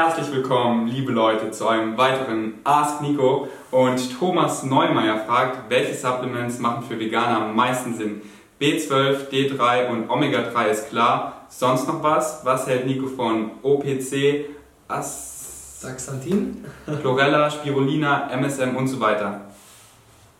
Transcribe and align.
Herzlich 0.00 0.30
willkommen, 0.32 0.86
liebe 0.86 1.10
Leute, 1.10 1.50
zu 1.50 1.66
einem 1.66 1.98
weiteren 1.98 2.60
Ask 2.62 3.00
Nico. 3.00 3.48
Und 3.72 4.16
Thomas 4.16 4.62
Neumeier 4.62 5.18
fragt, 5.26 5.68
welche 5.70 5.92
Supplements 5.92 6.60
machen 6.60 6.84
für 6.86 7.00
Veganer 7.00 7.46
am 7.46 7.56
meisten 7.56 7.96
Sinn? 7.96 8.22
B12, 8.60 9.28
D3 9.28 9.88
und 9.88 10.08
Omega-3 10.08 10.66
ist 10.66 10.90
klar. 10.90 11.46
Sonst 11.48 11.88
noch 11.88 12.00
was? 12.00 12.44
Was 12.44 12.68
hält 12.68 12.86
Nico 12.86 13.08
von 13.08 13.50
OPC, 13.64 14.50
Astaxanthin, 14.86 16.64
Chlorella, 17.00 17.50
Spirulina, 17.50 18.30
MSM 18.30 18.76
und 18.76 18.86
so 18.86 19.00
weiter? 19.00 19.40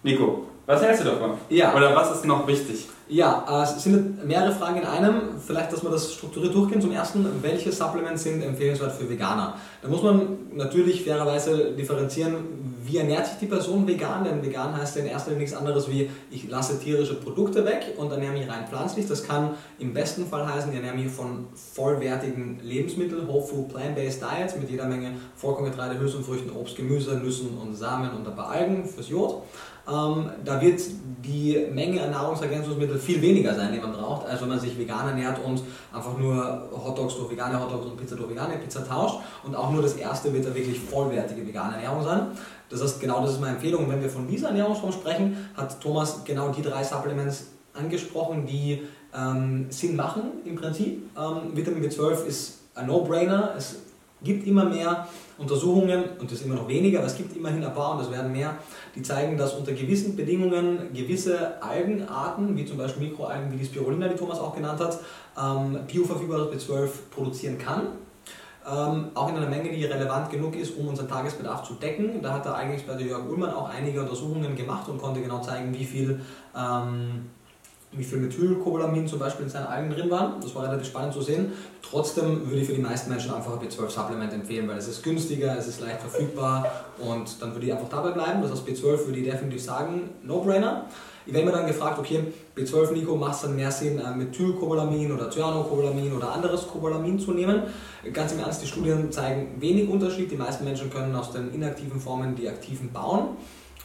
Nico, 0.05 0.47
was 0.69 0.83
hältst 0.83 1.01
du 1.01 1.07
davon? 1.07 1.31
Ja. 1.49 1.75
Oder 1.75 1.97
was 1.97 2.15
ist 2.15 2.27
noch 2.27 2.47
wichtig? 2.47 2.89
Ja, 3.09 3.47
äh, 3.49 3.63
es 3.63 3.83
sind 3.83 4.27
mehrere 4.27 4.53
Fragen 4.53 4.77
in 4.77 4.85
einem. 4.85 5.15
Vielleicht, 5.45 5.73
dass 5.73 5.83
wir 5.83 5.91
das 5.91 6.13
strukturiert 6.13 6.55
durchgehen. 6.55 6.79
Zum 6.79 6.93
ersten, 6.93 7.27
welche 7.41 7.73
Supplements 7.73 8.23
sind 8.23 8.43
empfehlenswert 8.43 8.93
für 8.93 9.09
Veganer? 9.09 9.55
Da 9.81 9.89
muss 9.89 10.03
man 10.03 10.37
natürlich 10.55 11.05
fairerweise 11.05 11.73
differenzieren, 11.73 12.37
wie 12.85 12.99
ernährt 12.99 13.27
sich 13.27 13.39
die 13.39 13.47
Person 13.47 13.87
vegan? 13.87 14.25
Denn 14.25 14.43
vegan 14.45 14.77
heißt 14.77 14.97
ja 14.97 15.03
in 15.03 15.09
erster 15.09 15.31
Linie 15.31 15.45
nichts 15.45 15.57
anderes 15.57 15.89
wie, 15.89 16.11
ich 16.31 16.49
lasse 16.51 16.79
tierische 16.79 17.15
Produkte 17.15 17.65
weg 17.65 17.95
und 17.97 18.11
ernähre 18.11 18.33
mich 18.33 18.49
rein 18.49 18.67
pflanzlich. 18.69 19.07
Das 19.07 19.25
kann 19.25 19.53
im 19.79 19.95
besten 19.95 20.27
Fall 20.27 20.47
heißen, 20.47 20.71
ich 20.71 20.77
ernähre 20.77 20.97
mich 20.97 21.11
von 21.11 21.47
vollwertigen 21.55 22.61
Lebensmitteln, 22.63 23.27
Whole 23.27 23.43
Food 23.43 23.69
Plant-Based 23.71 24.23
Diets 24.23 24.57
mit 24.57 24.71
jeder 24.71 24.87
Menge 24.87 25.13
Vollkorngetreide, 25.37 25.99
Hülsenfrüchten, 25.99 26.51
Obst, 26.53 26.77
Gemüse, 26.77 27.15
Nüssen 27.15 27.57
und 27.59 27.75
Samen 27.75 28.11
und 28.11 28.27
ein 28.27 28.37
paar 28.37 28.51
Algen 28.51 28.85
fürs 28.85 29.09
Jod. 29.09 29.43
Ähm, 29.89 30.31
da 30.45 30.61
wird 30.61 30.81
die 31.25 31.67
Menge 31.73 32.03
an 32.03 32.11
Nahrungsergänzungsmitteln 32.11 33.01
viel 33.01 33.21
weniger 33.21 33.55
sein, 33.55 33.73
die 33.73 33.81
man 33.81 33.93
braucht, 33.93 34.27
als 34.27 34.41
wenn 34.41 34.49
man 34.49 34.61
sich 34.61 34.79
vegan 34.79 35.09
ernährt 35.09 35.39
und 35.45 35.63
einfach 35.93 36.17
nur 36.17 36.69
Hotdogs 36.73 37.17
durch 37.17 37.31
vegane 37.31 37.59
Hotdogs 37.59 37.87
und 37.87 37.97
Pizza 37.97 38.17
durch 38.17 38.31
vegane 38.31 38.57
Pizza 38.59 38.87
tauscht. 38.87 39.21
Und 39.45 39.55
auch 39.55 39.71
nur 39.73 39.83
das 39.83 39.95
erste 39.95 40.33
wird 40.33 40.47
da 40.47 40.55
wirklich 40.55 40.79
vollwertige 40.79 41.47
vegane 41.47 41.75
Ernährung 41.75 42.05
sein. 42.05 42.29
Das 42.69 42.83
heißt, 42.83 43.01
genau 43.01 43.23
das 43.23 43.33
ist 43.33 43.41
meine 43.41 43.55
Empfehlung. 43.55 43.85
Und 43.85 43.91
wenn 43.91 44.03
wir 44.03 44.11
von 44.11 44.29
dieser 44.29 44.49
Ernährungsform 44.49 44.93
sprechen, 44.93 45.37
hat 45.57 45.81
Thomas 45.81 46.23
genau 46.25 46.51
die 46.51 46.63
drei 46.63 46.85
Supplements 46.85 47.47
angesprochen, 47.73 48.47
die 48.47 48.83
ähm, 49.17 49.67
Sinn 49.71 49.97
machen 49.97 50.23
im 50.45 50.57
Prinzip. 50.57 51.03
Ähm, 51.17 51.57
Vitamin 51.57 51.83
B12 51.83 52.25
ist 52.27 52.59
ein 52.75 52.87
No-Brainer. 52.87 53.55
Es 53.57 53.77
gibt 54.23 54.47
immer 54.47 54.65
mehr 54.65 55.09
Untersuchungen, 55.39 56.05
und 56.19 56.31
das 56.31 56.41
ist 56.41 56.47
immer 56.47 56.57
noch 56.57 56.69
weniger, 56.69 56.99
aber 56.99 57.07
es 57.07 57.17
gibt 57.17 57.37
immerhin 57.37 57.65
ein 57.65 57.73
paar 57.73 57.95
und 57.95 58.03
es 58.03 58.11
werden 58.11 58.33
mehr, 58.33 58.57
die 58.95 59.03
zeigen, 59.03 59.37
dass 59.37 59.55
unter 59.55 59.73
gewissen 59.73 60.17
Bedingungen 60.17 60.93
gewisse 60.93 61.63
Algenarten, 61.63 62.57
wie 62.57 62.67
zum 62.67 62.77
Beispiel 62.77 63.09
Mikroalgen 63.09 63.53
wie 63.53 63.57
die 63.57 63.65
Spirulina, 63.65 64.09
die 64.09 64.17
Thomas 64.17 64.41
auch 64.41 64.55
genannt 64.55 64.81
hat, 64.81 64.99
ähm, 65.41 65.79
bioverfügbares 65.87 66.49
B12 66.53 66.89
produzieren 67.11 67.57
kann. 67.57 67.83
Ähm, 68.71 69.07
auch 69.15 69.31
in 69.31 69.37
einer 69.37 69.49
Menge, 69.49 69.71
die 69.71 69.85
relevant 69.85 70.29
genug 70.31 70.57
ist, 70.57 70.77
um 70.77 70.89
unseren 70.89 71.09
Tagesbedarf 71.09 71.63
zu 71.63 71.75
decken. 71.75 72.21
Da 72.21 72.35
hat 72.35 72.45
er 72.45 72.57
eigentlich 72.57 72.87
bei 72.87 72.95
der 72.95 73.07
Jörg 73.07 73.25
Ullmann 73.27 73.51
auch 73.51 73.71
einige 73.71 74.01
Untersuchungen 74.01 74.55
gemacht 74.57 74.89
und 74.89 74.99
konnte 74.99 75.23
genau 75.23 75.41
zeigen, 75.41 75.73
wie 75.73 75.85
viel 75.85 76.21
ähm, 76.55 77.31
wie 77.93 78.05
viel 78.05 78.19
Methylcobalamin 78.19 79.07
zum 79.07 79.19
Beispiel 79.19 79.47
in 79.47 79.51
seinen 79.51 79.67
Algen 79.67 79.91
drin 79.91 80.11
waren. 80.11 80.41
Das 80.41 80.55
war 80.55 80.65
relativ 80.65 80.89
spannend 80.89 81.15
zu 81.15 81.23
sehen. 81.23 81.53
Trotzdem 81.83 82.47
würde 82.47 82.61
ich 82.61 82.67
für 82.67 82.75
die 82.75 82.83
meisten 82.83 83.11
Menschen 83.11 83.33
einfach 83.33 83.59
ein 83.59 83.67
B12-Supplement 83.67 84.33
empfehlen, 84.33 84.69
weil 84.69 84.77
es 84.77 84.89
ist 84.89 85.03
günstiger, 85.03 85.57
es 85.57 85.69
ist 85.69 85.81
leicht 85.81 86.01
verfügbar 86.01 86.71
und 86.99 87.41
dann 87.41 87.55
würde 87.55 87.67
ich 87.67 87.73
einfach 87.73 87.89
dabei 87.89 88.11
bleiben. 88.11 88.43
Das 88.43 88.51
heißt, 88.51 88.69
B12 88.69 89.07
würde 89.07 89.19
ich 89.19 89.25
definitiv 89.25 89.63
sagen, 89.63 90.11
No-Brainer. 90.23 90.85
Ich 91.25 91.35
werde 91.35 91.47
mir 91.47 91.53
dann 91.53 91.67
gefragt, 91.67 91.99
okay, 91.99 92.25
B12 92.57 92.93
Nico, 92.93 93.15
macht 93.15 93.35
es 93.35 93.43
dann 93.43 93.55
mehr 93.55 93.71
Sinn, 93.71 93.99
äh, 93.99 94.17
Methylcobalamin 94.17 95.13
oder 95.13 95.31
Cyanocobalamin 95.31 96.15
oder 96.15 96.33
anderes 96.33 96.67
Cobalamin 96.67 97.19
zu 97.19 97.33
nehmen? 97.33 97.65
Ganz 98.15 98.33
im 98.33 98.39
Ernst, 98.39 98.63
die 98.63 98.67
Studien 98.67 99.13
zeigen 99.13 99.61
wenig 99.61 99.91
Unterschied. 99.91 100.31
Die 100.31 100.37
meisten 100.37 100.65
Menschen 100.65 100.91
können 100.91 101.15
aus 101.15 101.33
den 101.33 101.53
inaktiven 101.53 102.01
Formen 102.01 102.35
die 102.35 102.49
aktiven 102.49 102.91
bauen. 102.93 103.37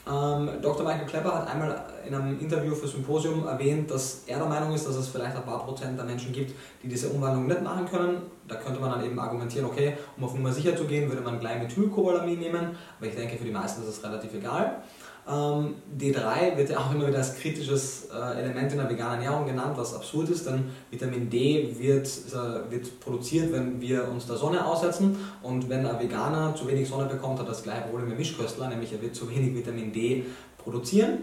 Ähm, 0.05 0.49
Dr. 0.61 0.83
Michael 0.83 1.05
Klepper 1.05 1.33
hat 1.33 1.47
einmal 1.47 1.81
in 2.05 2.13
einem 2.13 2.37
Interview 2.37 2.75
für 2.75 2.87
Symposium 2.87 3.47
erwähnt, 3.47 3.89
dass 3.89 4.23
er 4.27 4.37
der 4.37 4.47
Meinung 4.47 4.73
ist, 4.73 4.85
dass 4.85 4.95
es 4.95 5.07
vielleicht 5.07 5.35
ein 5.35 5.43
paar 5.43 5.65
Prozent 5.65 5.97
der 5.97 6.05
Menschen 6.05 6.33
gibt, 6.33 6.53
die 6.83 6.89
diese 6.89 7.07
Umwandlung 7.07 7.47
nicht 7.47 7.61
machen 7.61 7.85
können. 7.85 8.23
Da 8.45 8.55
könnte 8.55 8.81
man 8.81 8.91
dann 8.91 9.05
eben 9.05 9.17
argumentieren, 9.17 9.65
okay, 9.65 9.97
um 10.17 10.25
auf 10.25 10.33
Nummer 10.33 10.51
sicher 10.51 10.75
zu 10.75 10.83
gehen, 10.83 11.09
würde 11.09 11.21
man 11.21 11.39
gleich 11.39 11.57
Methylcobalamin 11.57 12.37
nehmen, 12.37 12.75
aber 12.97 13.07
ich 13.07 13.15
denke, 13.15 13.37
für 13.37 13.45
die 13.45 13.51
meisten 13.51 13.81
ist 13.81 13.87
es 13.87 14.03
relativ 14.03 14.33
egal. 14.33 14.83
Ähm, 15.25 15.75
D3 15.97 16.57
wird 16.57 16.69
ja 16.69 16.79
auch 16.79 16.93
immer 16.93 17.07
wieder 17.07 17.19
als 17.19 17.35
kritisches 17.35 18.09
äh, 18.13 18.41
Element 18.41 18.73
in 18.73 18.77
der 18.77 18.89
veganen 18.89 19.23
Ernährung 19.23 19.45
genannt, 19.45 19.73
was 19.77 19.93
absurd 19.93 20.29
ist, 20.29 20.45
denn 20.45 20.65
Vitamin 20.91 21.29
D 21.29 21.73
wird, 21.79 22.07
äh, 22.07 22.69
wird 22.69 22.99
produziert, 22.99 23.53
wenn 23.53 23.79
wir 23.79 24.09
uns 24.09 24.27
der 24.27 24.35
Sonne 24.35 24.65
aussetzen 24.65 25.15
und 25.41 25.69
wenn 25.69 25.85
ein 25.85 25.97
Veganer 25.97 26.53
zu 26.55 26.67
wenig 26.67 26.89
Sonne 26.89 27.05
bekommt, 27.05 27.39
hat 27.39 27.47
das 27.47 27.63
gleiche 27.63 27.83
Problem 27.83 28.11
wie 28.11 28.15
Mischköstler, 28.15 28.67
nämlich 28.67 28.91
er 28.91 29.01
wird 29.01 29.15
zu 29.15 29.29
wenig 29.29 29.55
Vitamin 29.55 29.93
D 29.93 30.25
produzieren. 30.57 31.19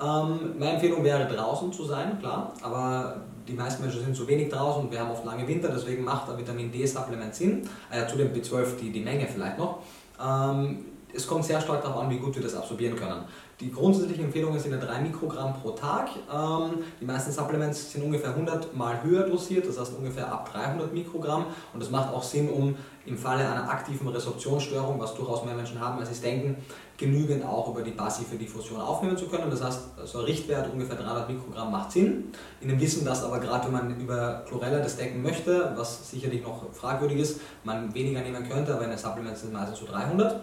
Ähm, 0.00 0.54
meine 0.58 0.72
Empfehlung 0.72 1.04
wäre 1.04 1.26
draußen 1.26 1.70
zu 1.74 1.84
sein, 1.84 2.18
klar, 2.20 2.54
aber 2.62 3.20
die 3.46 3.52
meisten 3.52 3.82
Menschen 3.82 4.02
sind 4.02 4.16
zu 4.16 4.26
wenig 4.26 4.48
draußen 4.48 4.84
und 4.84 4.90
wir 4.90 5.00
haben 5.00 5.10
oft 5.10 5.26
lange 5.26 5.46
Winter, 5.46 5.68
deswegen 5.68 6.04
macht 6.04 6.30
ein 6.30 6.38
Vitamin 6.38 6.72
D-Supplement 6.72 7.34
Sinn. 7.34 7.68
Äh, 7.90 8.06
zu 8.06 8.16
dem 8.16 8.32
B12 8.32 8.76
die, 8.80 8.90
die 8.90 9.00
Menge 9.00 9.26
vielleicht 9.26 9.58
noch. 9.58 9.80
Ähm, 10.18 10.86
es 11.14 11.26
kommt 11.26 11.44
sehr 11.44 11.60
stark 11.60 11.82
darauf 11.82 12.02
an, 12.02 12.10
wie 12.10 12.18
gut 12.18 12.34
wir 12.34 12.42
das 12.42 12.54
absorbieren 12.54 12.96
können. 12.96 13.24
Die 13.60 13.70
grundsätzliche 13.70 14.22
Empfehlung 14.22 14.56
ist 14.56 14.66
in 14.66 14.72
3 14.72 15.00
Mikrogramm 15.00 15.54
pro 15.54 15.70
Tag. 15.70 16.08
Ähm, 16.32 16.82
die 17.00 17.04
meisten 17.04 17.30
Supplements 17.30 17.92
sind 17.92 18.02
ungefähr 18.02 18.30
100 18.30 18.74
mal 18.74 19.02
höher 19.04 19.28
dosiert, 19.28 19.68
das 19.68 19.78
heißt 19.78 19.96
ungefähr 19.96 20.32
ab 20.32 20.50
300 20.52 20.92
Mikrogramm. 20.92 21.46
Und 21.72 21.80
das 21.80 21.88
macht 21.90 22.12
auch 22.12 22.24
Sinn, 22.24 22.50
um 22.50 22.74
im 23.06 23.16
Falle 23.16 23.48
einer 23.48 23.68
aktiven 23.68 24.08
Resorptionsstörung, 24.08 24.98
was 24.98 25.14
durchaus 25.14 25.44
mehr 25.44 25.54
Menschen 25.54 25.78
haben, 25.78 26.00
als 26.00 26.12
sie 26.12 26.20
denken, 26.20 26.56
genügend 26.96 27.44
auch 27.44 27.68
über 27.68 27.82
die 27.82 27.92
passive 27.92 28.36
Diffusion 28.36 28.80
aufnehmen 28.80 29.16
zu 29.16 29.26
können. 29.26 29.50
Das 29.50 29.62
heißt, 29.62 29.80
so 30.04 30.18
ein 30.18 30.24
Richtwert 30.24 30.72
ungefähr 30.72 30.96
300 30.96 31.28
Mikrogramm 31.28 31.70
macht 31.70 31.92
Sinn. 31.92 32.32
In 32.60 32.68
dem 32.68 32.80
Wissen, 32.80 33.04
dass 33.04 33.22
aber 33.22 33.38
gerade 33.38 33.66
wenn 33.66 33.72
man 33.72 34.00
über 34.00 34.44
Chlorella 34.48 34.78
das 34.78 34.96
decken 34.96 35.22
möchte, 35.22 35.72
was 35.76 36.10
sicherlich 36.10 36.42
noch 36.42 36.72
fragwürdig 36.72 37.18
ist, 37.18 37.40
man 37.62 37.94
weniger 37.94 38.20
nehmen 38.20 38.48
könnte, 38.48 38.74
aber 38.74 38.84
in 38.84 38.90
den 38.90 38.98
Supplements 38.98 39.42
sind 39.42 39.52
meistens 39.52 39.78
so 39.78 39.86
300. 39.86 40.40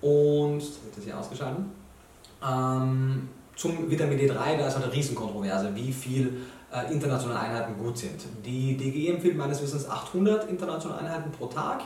Und, 0.00 0.58
das 0.58 0.82
wird 0.84 0.96
jetzt 0.96 1.04
hier 1.04 1.18
ausgeschalten. 1.18 1.70
Ähm, 2.42 3.28
zum 3.56 3.90
Vitamin 3.90 4.18
D3, 4.18 4.56
da 4.56 4.68
ist 4.68 4.76
eine 4.76 4.90
Riesenkontroverse, 4.92 5.74
wie 5.74 5.92
viel 5.92 6.40
äh, 6.72 6.92
internationale 6.92 7.40
Einheiten 7.40 7.76
gut 7.76 7.98
sind. 7.98 8.20
Die 8.44 8.76
DGE 8.76 9.12
empfiehlt 9.14 9.36
meines 9.36 9.60
Wissens 9.62 9.88
800 9.88 10.48
internationale 10.48 11.00
Einheiten 11.00 11.30
pro 11.30 11.46
Tag. 11.46 11.82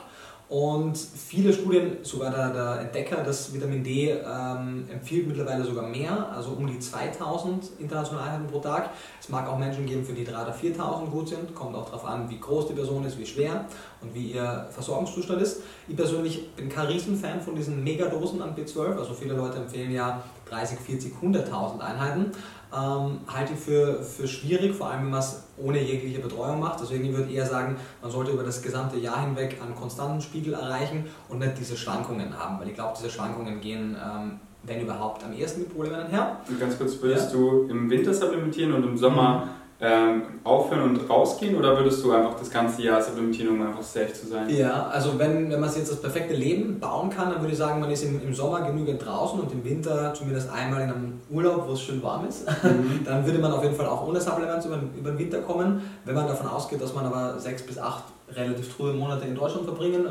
Und 0.48 0.98
viele 0.98 1.54
Studien, 1.54 1.96
sogar 2.02 2.30
der, 2.30 2.50
der 2.50 2.80
Entdecker 2.82 3.22
des 3.22 3.54
Vitamin 3.54 3.82
D 3.82 4.10
ähm, 4.10 4.84
empfiehlt 4.92 5.26
mittlerweile 5.26 5.64
sogar 5.64 5.88
mehr, 5.88 6.30
also 6.34 6.50
um 6.50 6.66
die 6.66 6.78
2000 6.78 7.70
internationale 7.78 8.26
Einheiten 8.26 8.46
pro 8.48 8.60
Tag. 8.60 8.90
Es 9.18 9.30
mag 9.30 9.48
auch 9.48 9.58
Menschen 9.58 9.86
geben, 9.86 10.04
für 10.04 10.12
die 10.12 10.26
3.000 10.26 10.42
oder 10.42 10.54
4.000 10.54 11.06
gut 11.10 11.28
sind, 11.30 11.54
kommt 11.54 11.74
auch 11.74 11.86
darauf 11.86 12.04
an, 12.04 12.28
wie 12.28 12.38
groß 12.38 12.68
die 12.68 12.74
Person 12.74 13.06
ist, 13.06 13.18
wie 13.18 13.24
schwer 13.24 13.64
und 14.02 14.14
wie 14.14 14.32
ihr 14.32 14.68
Versorgungszustand 14.70 15.40
ist. 15.40 15.62
Ich 15.88 15.96
persönlich 15.96 16.54
bin 16.54 16.68
kein 16.68 16.88
Riesenfan 16.88 17.40
von 17.40 17.56
diesen 17.56 17.82
Megadosen 17.82 18.42
an 18.42 18.54
B12, 18.54 18.98
also 18.98 19.14
viele 19.14 19.34
Leute 19.34 19.56
empfehlen 19.56 19.92
ja 19.92 20.22
30, 20.50 20.78
40, 20.78 21.14
100.000 21.22 21.80
Einheiten. 21.80 22.32
Ähm, 22.74 23.20
halte 23.28 23.52
ich 23.52 23.58
für, 23.60 24.02
für 24.02 24.26
schwierig, 24.26 24.74
vor 24.74 24.88
allem 24.88 25.04
wenn 25.04 25.10
man 25.10 25.20
es 25.20 25.44
ohne 25.56 25.80
jegliche 25.80 26.20
Betreuung 26.20 26.58
macht. 26.60 26.80
Deswegen 26.80 27.12
würde 27.12 27.30
ich 27.30 27.36
eher 27.36 27.46
sagen, 27.46 27.76
man 28.02 28.10
sollte 28.10 28.32
über 28.32 28.42
das 28.42 28.62
gesamte 28.62 28.98
Jahr 28.98 29.20
hinweg 29.20 29.58
einen 29.62 29.74
konstanten 29.74 30.20
Spiegel 30.20 30.54
erreichen 30.54 31.04
und 31.28 31.38
nicht 31.38 31.58
diese 31.58 31.76
Schwankungen 31.76 32.36
haben, 32.36 32.58
weil 32.58 32.68
ich 32.68 32.74
glaube, 32.74 32.94
diese 32.98 33.10
Schwankungen 33.10 33.60
gehen, 33.60 33.96
ähm, 33.96 34.40
wenn 34.64 34.80
überhaupt, 34.80 35.22
am 35.22 35.32
ehesten 35.32 35.60
mit 35.60 35.72
Problemen 35.72 35.96
einher. 35.96 36.38
Und 36.48 36.58
ganz 36.58 36.76
kurz, 36.76 37.00
würdest 37.00 37.32
ja? 37.32 37.38
du 37.38 37.68
im 37.68 37.88
Winter 37.90 38.12
supplementieren 38.12 38.72
und 38.72 38.82
im 38.82 38.96
Sommer 38.96 39.44
mhm 39.44 39.63
ähm, 39.84 40.22
aufhören 40.44 40.82
und 40.82 41.10
rausgehen 41.10 41.56
oder 41.56 41.76
würdest 41.76 42.02
du 42.02 42.12
einfach 42.12 42.38
das 42.38 42.50
ganze 42.50 42.82
Jahr 42.82 43.02
supplementieren, 43.02 43.50
um 43.50 43.66
einfach 43.66 43.82
safe 43.82 44.14
zu 44.14 44.26
sein? 44.26 44.48
Ja, 44.48 44.86
also 44.86 45.18
wenn, 45.18 45.50
wenn 45.50 45.60
man 45.60 45.68
sich 45.68 45.80
jetzt 45.80 45.92
das 45.92 46.00
perfekte 46.00 46.34
Leben 46.34 46.80
bauen 46.80 47.10
kann, 47.10 47.30
dann 47.30 47.40
würde 47.40 47.52
ich 47.52 47.58
sagen, 47.58 47.80
man 47.80 47.90
ist 47.90 48.02
im, 48.02 48.20
im 48.22 48.32
Sommer 48.32 48.62
genügend 48.62 49.04
draußen 49.04 49.38
und 49.38 49.52
im 49.52 49.62
Winter 49.62 50.14
zumindest 50.14 50.50
einmal 50.50 50.80
in 50.82 50.90
einem 50.90 51.20
Urlaub, 51.30 51.68
wo 51.68 51.72
es 51.72 51.82
schön 51.82 52.02
warm 52.02 52.26
ist. 52.26 52.46
Mhm. 52.64 53.04
dann 53.04 53.26
würde 53.26 53.38
man 53.38 53.52
auf 53.52 53.62
jeden 53.62 53.74
Fall 53.74 53.86
auch 53.86 54.06
ohne 54.06 54.18
Supplements 54.20 54.64
über, 54.64 54.78
über 54.98 55.10
den 55.10 55.18
Winter 55.18 55.40
kommen. 55.42 55.82
Wenn 56.06 56.14
man 56.14 56.26
davon 56.26 56.46
ausgeht, 56.46 56.80
dass 56.80 56.94
man 56.94 57.04
aber 57.04 57.38
sechs 57.38 57.62
bis 57.62 57.78
acht 57.78 58.04
relativ 58.36 58.68
frühe 58.68 58.92
Monate 58.92 59.26
in 59.26 59.34
Deutschland 59.34 59.64
verbringen 59.64 60.06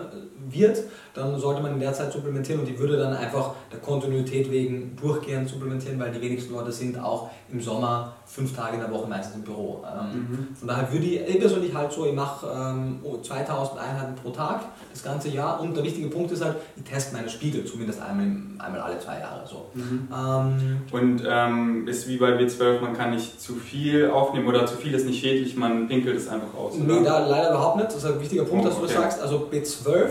wird, 0.49 0.83
dann 1.13 1.39
sollte 1.39 1.61
man 1.61 1.73
in 1.73 1.79
der 1.79 1.93
Zeit 1.93 2.11
supplementieren 2.11 2.61
und 2.61 2.69
ich 2.69 2.77
würde 2.77 2.97
dann 2.97 3.13
einfach 3.13 3.51
der 3.71 3.79
Kontinuität 3.79 4.51
wegen 4.51 4.95
durchgehend 4.95 5.47
supplementieren, 5.47 5.99
weil 5.99 6.11
die 6.11 6.21
wenigsten 6.21 6.53
Leute 6.53 6.71
sind 6.71 6.99
auch 6.99 7.29
im 7.51 7.61
Sommer 7.61 8.13
fünf 8.25 8.55
Tage 8.55 8.75
in 8.75 8.81
der 8.81 8.91
Woche 8.91 9.07
meistens 9.07 9.35
im 9.35 9.43
Büro. 9.43 9.83
Ähm, 9.85 10.17
mhm. 10.17 10.47
Von 10.55 10.67
daher 10.67 10.91
würde 10.91 11.05
ich, 11.05 11.21
ich 11.21 11.39
persönlich 11.39 11.73
halt 11.73 11.91
so, 11.91 12.05
ich 12.05 12.13
mache 12.13 12.47
ähm, 12.47 12.99
2000 13.21 13.79
Einheiten 13.79 14.15
pro 14.15 14.31
Tag 14.31 14.61
das 14.91 15.03
ganze 15.03 15.29
Jahr 15.29 15.59
und 15.61 15.75
der 15.75 15.83
wichtige 15.83 16.07
Punkt 16.07 16.31
ist 16.31 16.43
halt, 16.43 16.55
ich 16.75 16.83
teste 16.83 17.15
meine 17.15 17.29
Spiegel 17.29 17.63
zumindest 17.65 18.01
einmal, 18.01 18.25
einmal 18.57 18.81
alle 18.81 18.99
zwei 18.99 19.19
Jahre. 19.19 19.45
So. 19.47 19.69
Mhm. 19.73 20.07
Ähm, 20.11 20.81
und 20.91 21.23
ähm, 21.29 21.87
ist 21.87 22.07
wie 22.07 22.17
bei 22.17 22.37
B12, 22.37 22.81
man 22.81 22.93
kann 22.97 23.11
nicht 23.11 23.39
zu 23.39 23.55
viel 23.55 24.09
aufnehmen 24.09 24.47
oder 24.47 24.65
zu 24.65 24.77
viel 24.77 24.93
ist 24.93 25.05
nicht 25.05 25.21
schädlich, 25.21 25.55
man 25.55 25.87
pinkelt 25.87 26.17
es 26.17 26.27
einfach 26.27 26.57
aus. 26.57 26.75
Nee, 26.75 27.03
da 27.03 27.27
leider 27.27 27.51
überhaupt 27.51 27.77
nicht. 27.77 27.93
Das 27.93 28.03
ein 28.13 28.21
wichtiger 28.21 28.43
Punkt, 28.43 28.65
dass 28.65 28.75
du 28.75 28.83
das 28.83 28.93
sagst. 28.93 29.21
Also 29.21 29.49
B12, 29.51 30.09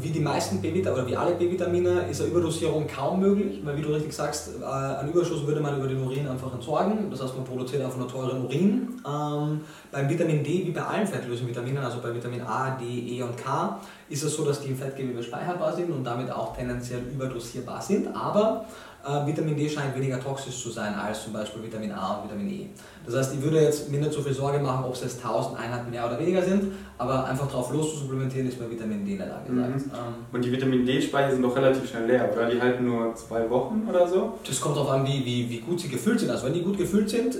wie 0.00 0.10
die 0.10 0.20
meisten 0.20 0.60
B-Vitamine 0.60 1.02
oder 1.02 1.10
wie 1.10 1.16
alle 1.16 1.34
B-Vitamine, 1.34 2.06
ist 2.10 2.20
eine 2.20 2.30
Überdosierung 2.30 2.86
kaum 2.86 3.20
möglich, 3.20 3.60
weil 3.64 3.76
wie 3.76 3.82
du 3.82 3.88
richtig 3.88 4.12
sagst, 4.12 4.50
äh, 4.60 4.64
einen 4.64 5.10
Überschuss 5.10 5.46
würde 5.46 5.60
man 5.60 5.78
über 5.78 5.88
den 5.88 6.02
Urin 6.02 6.28
einfach 6.28 6.52
entsorgen. 6.52 7.10
Das 7.10 7.22
heißt, 7.22 7.36
man 7.36 7.44
produziert 7.44 7.82
einfach 7.82 7.98
nur 7.98 8.08
teuren 8.08 8.44
Urin. 8.44 9.00
Ähm, 9.06 9.60
beim 9.90 10.08
Vitamin 10.08 10.42
D, 10.42 10.66
wie 10.66 10.70
bei 10.70 10.82
allen 10.82 11.06
fettlösen 11.06 11.46
Vitaminen, 11.48 11.82
also 11.84 12.00
bei 12.00 12.14
Vitamin 12.14 12.42
A, 12.42 12.76
D, 12.76 12.84
E 12.84 13.22
und 13.22 13.36
K, 13.36 13.80
ist 14.08 14.22
es 14.22 14.34
so, 14.34 14.44
dass 14.44 14.60
die 14.60 14.68
im 14.68 14.76
Fettgewebe 14.76 15.22
speicherbar 15.22 15.74
sind 15.74 15.90
und 15.90 16.04
damit 16.04 16.30
auch 16.30 16.56
tendenziell 16.56 17.00
überdosierbar 17.12 17.80
sind. 17.80 18.14
Aber 18.14 18.66
äh, 19.04 19.26
Vitamin 19.26 19.56
D 19.56 19.68
scheint 19.68 19.94
weniger 19.96 20.20
toxisch 20.20 20.62
zu 20.62 20.70
sein 20.70 20.94
als 20.94 21.24
zum 21.24 21.32
Beispiel 21.32 21.62
Vitamin 21.62 21.92
A 21.92 22.16
und 22.16 22.24
Vitamin 22.28 22.48
E. 22.48 22.66
Das 23.04 23.16
heißt, 23.16 23.34
ich 23.34 23.42
würde 23.42 23.60
jetzt 23.60 23.90
mir 23.90 24.00
nicht 24.00 24.12
so 24.12 24.22
viel 24.22 24.32
Sorge 24.32 24.58
machen, 24.58 24.84
ob 24.84 24.94
es 24.94 25.02
jetzt 25.02 25.24
1000 25.24 25.58
Einheiten 25.58 25.90
mehr 25.90 26.06
oder 26.06 26.18
weniger 26.18 26.42
sind, 26.42 26.72
aber 26.98 27.24
einfach 27.24 27.50
drauf 27.50 27.72
loszusupplementieren 27.72 28.48
ist 28.48 28.58
bei 28.58 28.70
Vitamin 28.70 29.04
D 29.04 29.12
nicht 29.12 29.22
angesagt. 29.22 29.48
Mhm. 29.48 29.98
Ähm, 29.98 30.14
und 30.32 30.44
die 30.44 30.52
Vitamin 30.52 30.86
D-Speicher 30.86 31.32
sind 31.32 31.42
doch 31.42 31.56
relativ 31.56 31.88
schnell 31.88 32.06
leer, 32.06 32.30
oder? 32.32 32.48
Die 32.48 32.60
halten 32.60 32.84
nur 32.84 33.14
zwei 33.14 33.48
Wochen 33.50 33.86
oder 33.88 34.06
so? 34.06 34.38
Das 34.46 34.60
kommt 34.60 34.76
darauf 34.76 34.90
an, 34.90 35.06
wie, 35.06 35.24
wie, 35.24 35.50
wie 35.50 35.58
gut 35.58 35.80
sie 35.80 35.88
gefüllt 35.88 36.20
sind. 36.20 36.30
Also 36.30 36.46
wenn 36.46 36.54
die 36.54 36.62
gut 36.62 36.78
gefüllt 36.78 37.10
sind, 37.10 37.36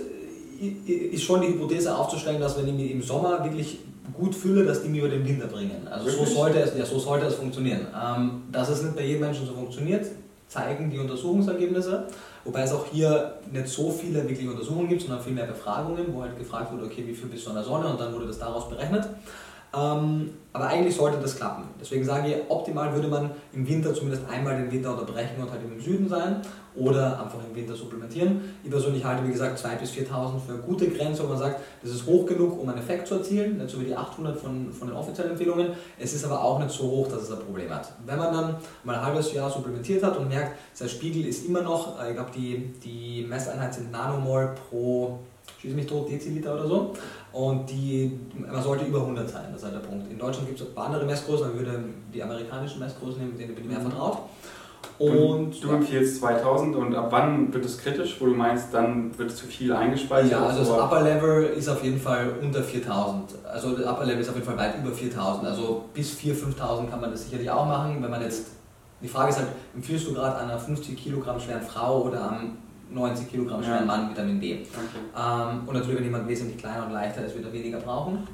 ist 0.86 1.22
schon 1.22 1.40
die 1.40 1.48
Hypothese 1.48 1.96
aufzustellen, 1.96 2.40
dass 2.40 2.56
wenn 2.56 2.68
ich 2.68 2.74
mich 2.74 2.90
im 2.90 3.02
Sommer 3.02 3.42
wirklich 3.44 3.80
gut 4.12 4.34
fülle, 4.34 4.64
dass 4.64 4.82
die 4.82 4.88
mir 4.88 5.04
über 5.04 5.08
den 5.08 5.26
Winter 5.26 5.46
bringen. 5.46 5.86
Also 5.90 6.08
so 6.10 6.24
sollte, 6.24 6.60
es, 6.60 6.76
ja, 6.76 6.84
so 6.84 6.98
sollte 6.98 7.26
es 7.26 7.34
funktionieren. 7.34 7.86
Ähm, 7.94 8.42
dass 8.50 8.68
es 8.68 8.82
nicht 8.82 8.96
bei 8.96 9.04
jedem 9.04 9.22
Menschen 9.22 9.46
so 9.46 9.52
funktioniert, 9.52 10.06
zeigen 10.52 10.90
die 10.90 10.98
Untersuchungsergebnisse. 10.98 12.06
Wobei 12.44 12.62
es 12.62 12.72
auch 12.72 12.86
hier 12.86 13.34
nicht 13.50 13.68
so 13.68 13.90
viele 13.90 14.28
wirklich 14.28 14.48
Untersuchungen 14.48 14.88
gibt, 14.88 15.02
sondern 15.02 15.20
viel 15.20 15.32
mehr 15.32 15.46
Befragungen, 15.46 16.06
wo 16.12 16.22
halt 16.22 16.38
gefragt 16.38 16.72
wurde, 16.72 16.84
okay, 16.84 17.04
wie 17.06 17.14
viel 17.14 17.28
bist 17.28 17.46
du 17.46 17.50
an 17.50 17.56
der 17.56 17.64
Sonne 17.64 17.88
und 17.88 18.00
dann 18.00 18.12
wurde 18.12 18.26
das 18.26 18.38
daraus 18.38 18.68
berechnet. 18.68 19.08
Ähm, 19.74 20.30
aber 20.52 20.66
eigentlich 20.66 20.94
sollte 20.94 21.18
das 21.18 21.36
klappen. 21.36 21.64
Deswegen 21.80 22.04
sage 22.04 22.28
ich, 22.28 22.36
optimal 22.50 22.92
würde 22.92 23.08
man 23.08 23.30
im 23.54 23.66
Winter 23.66 23.94
zumindest 23.94 24.28
einmal 24.28 24.56
den 24.56 24.70
Winter 24.70 24.90
unterbrechen 24.90 25.40
und 25.40 25.50
halt 25.50 25.62
im 25.64 25.80
Süden 25.80 26.08
sein 26.08 26.42
oder 26.74 27.20
einfach 27.22 27.38
im 27.48 27.54
Winter 27.54 27.74
supplementieren. 27.74 28.40
Ich 28.64 28.70
persönlich 28.70 29.04
halte, 29.04 29.26
wie 29.26 29.32
gesagt, 29.32 29.58
2.000 29.58 29.76
bis 29.78 29.90
4.000 29.90 30.08
für 30.46 30.52
eine 30.54 30.62
gute 30.62 30.88
Grenze, 30.88 31.22
wo 31.24 31.28
man 31.28 31.38
sagt, 31.38 31.60
das 31.82 31.90
ist 31.90 32.06
hoch 32.06 32.26
genug, 32.26 32.58
um 32.60 32.68
einen 32.68 32.78
Effekt 32.78 33.06
zu 33.06 33.16
erzielen, 33.16 33.58
nicht 33.58 33.70
so 33.70 33.80
wie 33.80 33.86
die 33.86 33.96
800 33.96 34.38
von, 34.38 34.72
von 34.72 34.88
den 34.88 34.96
offiziellen 34.96 35.32
Empfehlungen. 35.32 35.68
Es 35.98 36.14
ist 36.14 36.24
aber 36.24 36.42
auch 36.42 36.58
nicht 36.58 36.70
so 36.70 36.84
hoch, 36.84 37.08
dass 37.08 37.22
es 37.22 37.32
ein 37.32 37.40
Problem 37.40 37.70
hat. 37.70 37.92
Wenn 38.06 38.18
man 38.18 38.32
dann 38.32 38.56
mal 38.84 38.96
ein 38.96 39.04
halbes 39.04 39.32
Jahr 39.32 39.50
supplementiert 39.50 40.02
hat 40.02 40.16
und 40.16 40.28
merkt, 40.28 40.56
sein 40.72 40.88
Spiegel 40.88 41.26
ist 41.26 41.46
immer 41.46 41.62
noch, 41.62 42.00
äh, 42.00 42.10
ich 42.10 42.14
glaube, 42.14 42.30
die, 42.34 42.72
die 42.82 43.26
Messeinheit 43.28 43.74
sind 43.74 43.92
Nanomol 43.92 44.54
pro 44.68 45.18
schieße 45.62 45.76
mich 45.76 45.86
tot, 45.86 46.10
Deziliter 46.10 46.54
oder 46.54 46.66
so. 46.66 46.92
Und 47.32 47.70
die, 47.70 48.18
man 48.36 48.62
sollte 48.62 48.84
über 48.84 49.00
100 49.00 49.28
sein, 49.28 49.44
das 49.52 49.62
ist 49.62 49.64
halt 49.64 49.76
der 49.76 49.88
Punkt. 49.88 50.10
In 50.10 50.18
Deutschland 50.18 50.48
gibt 50.48 50.60
es 50.60 50.66
ein 50.66 50.74
paar 50.74 50.86
andere 50.86 51.04
Messgrößen, 51.04 51.46
man 51.46 51.58
würde 51.58 51.84
die 52.12 52.22
amerikanischen 52.22 52.80
Messgrößen 52.80 53.20
nehmen, 53.20 53.38
denen 53.38 53.54
bin 53.54 53.64
ich 53.64 53.70
mehr 53.70 53.80
vertraut. 53.80 54.18
Und, 55.10 55.62
du 55.62 55.68
ja. 55.68 55.74
empfiehlst 55.74 56.20
2000 56.20 56.76
und 56.76 56.94
ab 56.94 57.08
wann 57.10 57.52
wird 57.52 57.64
es 57.64 57.78
kritisch, 57.78 58.16
wo 58.20 58.26
du 58.26 58.34
meinst, 58.34 58.72
dann 58.72 59.16
wird 59.18 59.32
zu 59.32 59.46
viel 59.46 59.72
eingespeichert? 59.72 60.30
Ja, 60.30 60.46
also 60.46 60.60
das 60.60 60.70
Upper 60.70 61.02
Level 61.02 61.44
ist 61.44 61.68
auf 61.68 61.82
jeden 61.82 62.00
Fall 62.00 62.34
unter 62.40 62.62
4000. 62.62 63.34
Also 63.50 63.76
das 63.76 63.86
Upper 63.86 64.04
Level 64.04 64.20
ist 64.20 64.28
auf 64.28 64.36
jeden 64.36 64.46
Fall 64.46 64.56
weit 64.56 64.78
über 64.78 64.92
4000. 64.92 65.46
Also 65.46 65.84
bis 65.92 66.12
4.000, 66.12 66.56
5.000 66.56 66.90
kann 66.90 67.00
man 67.00 67.10
das 67.10 67.24
sicherlich 67.24 67.50
auch 67.50 67.66
machen. 67.66 68.00
Wenn 68.00 68.10
man 68.10 68.22
jetzt, 68.22 68.46
die 69.02 69.08
Frage 69.08 69.30
ist 69.30 69.38
halt, 69.38 69.48
empfiehlst 69.74 70.06
du 70.06 70.14
gerade 70.14 70.38
einer 70.38 70.58
50 70.58 70.96
Kilogramm 70.96 71.40
schweren 71.40 71.62
Frau 71.62 72.02
oder 72.02 72.22
am 72.22 72.58
90 72.90 73.30
Kilogramm 73.30 73.62
schweren 73.62 73.86
Mann 73.86 74.10
Vitamin 74.10 74.40
D. 74.40 74.62
Okay. 74.62 74.68
Ähm, 75.16 75.66
und 75.66 75.74
natürlich, 75.74 75.96
wenn 75.96 76.04
jemand 76.04 76.28
wesentlich 76.28 76.58
kleiner 76.58 76.86
und 76.86 76.92
leichter 76.92 77.24
ist, 77.24 77.34
wird 77.34 77.46
er 77.46 77.52
weniger 77.52 77.78
brauchen. 77.78 78.26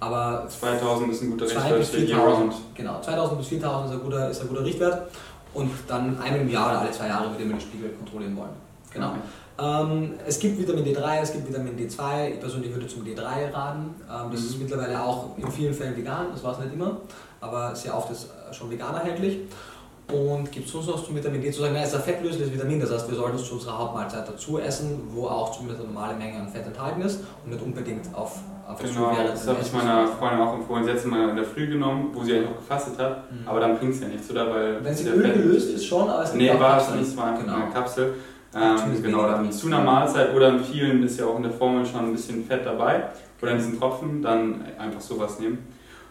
Aber 0.00 0.46
2000 0.48 1.12
ist 1.12 1.22
ein 1.22 1.30
guter 1.30 1.46
Richtwert 1.46 1.84
für 1.84 2.00
Year 2.00 2.50
Genau, 2.74 3.00
2000 3.00 3.38
bis 3.38 3.48
4000 3.48 3.90
ist 3.90 3.96
ein 3.96 4.04
guter, 4.04 4.30
ist 4.30 4.40
ein 4.42 4.48
guter 4.48 4.64
Richtwert. 4.64 5.08
Und 5.56 5.70
dann 5.88 6.18
einmal 6.20 6.40
im 6.42 6.50
Jahr 6.50 6.70
oder 6.70 6.80
alle 6.80 6.90
zwei 6.90 7.08
Jahre, 7.08 7.30
mit 7.30 7.40
dem 7.40 7.48
wir 7.48 7.56
den 7.56 7.60
Spiegel 7.60 7.90
kontrollieren 7.90 8.36
wollen. 8.36 8.50
Genau. 8.92 9.08
Okay. 9.08 9.18
Ähm, 9.58 10.14
es 10.26 10.38
gibt 10.38 10.58
Vitamin 10.58 10.84
D3, 10.84 11.20
es 11.22 11.32
gibt 11.32 11.48
Vitamin 11.48 11.76
D2. 11.78 12.34
Ich 12.34 12.40
persönlich 12.40 12.72
würde 12.74 12.86
zum 12.86 13.04
D3 13.04 13.52
raten. 13.52 13.94
Ähm, 14.02 14.30
das 14.30 14.40
mhm. 14.40 14.46
ist 14.46 14.60
mittlerweile 14.60 15.02
auch 15.02 15.38
in 15.38 15.50
vielen 15.50 15.72
Fällen 15.72 15.96
vegan, 15.96 16.26
das 16.32 16.44
war 16.44 16.52
es 16.52 16.58
nicht 16.58 16.74
immer, 16.74 16.98
aber 17.40 17.74
sehr 17.74 17.96
oft 17.96 18.10
ist 18.10 18.28
schon 18.52 18.70
vegan 18.70 18.94
erhältlich. 18.94 19.40
Und 20.12 20.52
gibt 20.52 20.66
es 20.66 20.72
sonst 20.72 20.86
noch 20.86 21.04
zum 21.04 21.16
Vitamin 21.16 21.40
D 21.40 21.50
zu 21.50 21.62
sagen, 21.62 21.74
na, 21.74 21.80
es 21.80 21.88
ist 21.88 21.96
ein 21.96 22.02
fettlösendes 22.02 22.52
Vitamin, 22.52 22.78
das 22.78 22.92
heißt, 22.92 23.08
wir 23.08 23.16
sollten 23.16 23.36
es 23.36 23.44
zu 23.44 23.54
unserer 23.54 23.78
Hauptmahlzeit 23.78 24.28
dazu 24.28 24.58
essen, 24.58 25.00
wo 25.10 25.26
auch 25.26 25.50
zumindest 25.50 25.80
eine 25.80 25.92
normale 25.92 26.16
Menge 26.16 26.38
an 26.38 26.48
Fett 26.48 26.64
enthalten 26.64 27.00
ist 27.00 27.20
und 27.44 27.50
nicht 27.50 27.62
unbedingt 27.62 28.14
auf 28.14 28.38
Genau, 28.82 29.14
das 29.14 29.46
habe 29.46 29.58
ich 29.62 29.72
meiner 29.72 30.06
Freundin 30.08 30.40
auch 30.40 30.54
empfohlen. 30.54 30.84
Sie 30.84 30.90
hat 30.90 30.96
es 30.96 31.04
mal 31.04 31.28
in 31.28 31.36
der 31.36 31.44
Früh 31.44 31.66
genommen, 31.68 32.10
wo 32.12 32.22
sie 32.24 32.34
eigentlich 32.34 32.50
auch 32.50 32.56
gefastet 32.56 32.98
hat, 32.98 33.30
mhm. 33.30 33.46
aber 33.46 33.60
dann 33.60 33.78
bringt 33.78 33.94
es 33.94 34.00
ja 34.00 34.08
nichts, 34.08 34.30
oder? 34.30 34.52
Weil 34.52 34.84
Wenn 34.84 34.94
sie 34.94 35.08
Öl 35.08 35.32
gelöst 35.32 35.72
ist, 35.74 35.86
schon, 35.86 36.08
aber 36.08 36.24
es 36.24 36.34
Nee, 36.34 36.52
war 36.58 36.78
es 36.78 36.90
nicht, 36.90 37.02
es 37.02 37.16
war 37.16 37.38
genau. 37.38 37.54
eine 37.54 37.72
Kapsel. 37.72 38.14
Ähm, 38.54 39.02
genau, 39.02 39.26
dann 39.26 39.52
zu 39.52 39.66
einer 39.66 39.80
Mahlzeit 39.80 40.34
oder 40.34 40.48
in 40.48 40.60
vielen 40.60 41.02
ist 41.02 41.18
ja 41.20 41.26
auch 41.26 41.36
in 41.36 41.42
der 41.42 41.52
Formel 41.52 41.84
schon 41.84 42.06
ein 42.06 42.12
bisschen 42.12 42.44
Fett 42.44 42.64
dabei 42.64 43.04
oder 43.42 43.52
in 43.52 43.58
diesen 43.58 43.78
Tropfen, 43.78 44.22
dann 44.22 44.62
einfach 44.78 45.00
sowas 45.00 45.38
nehmen. 45.38 45.58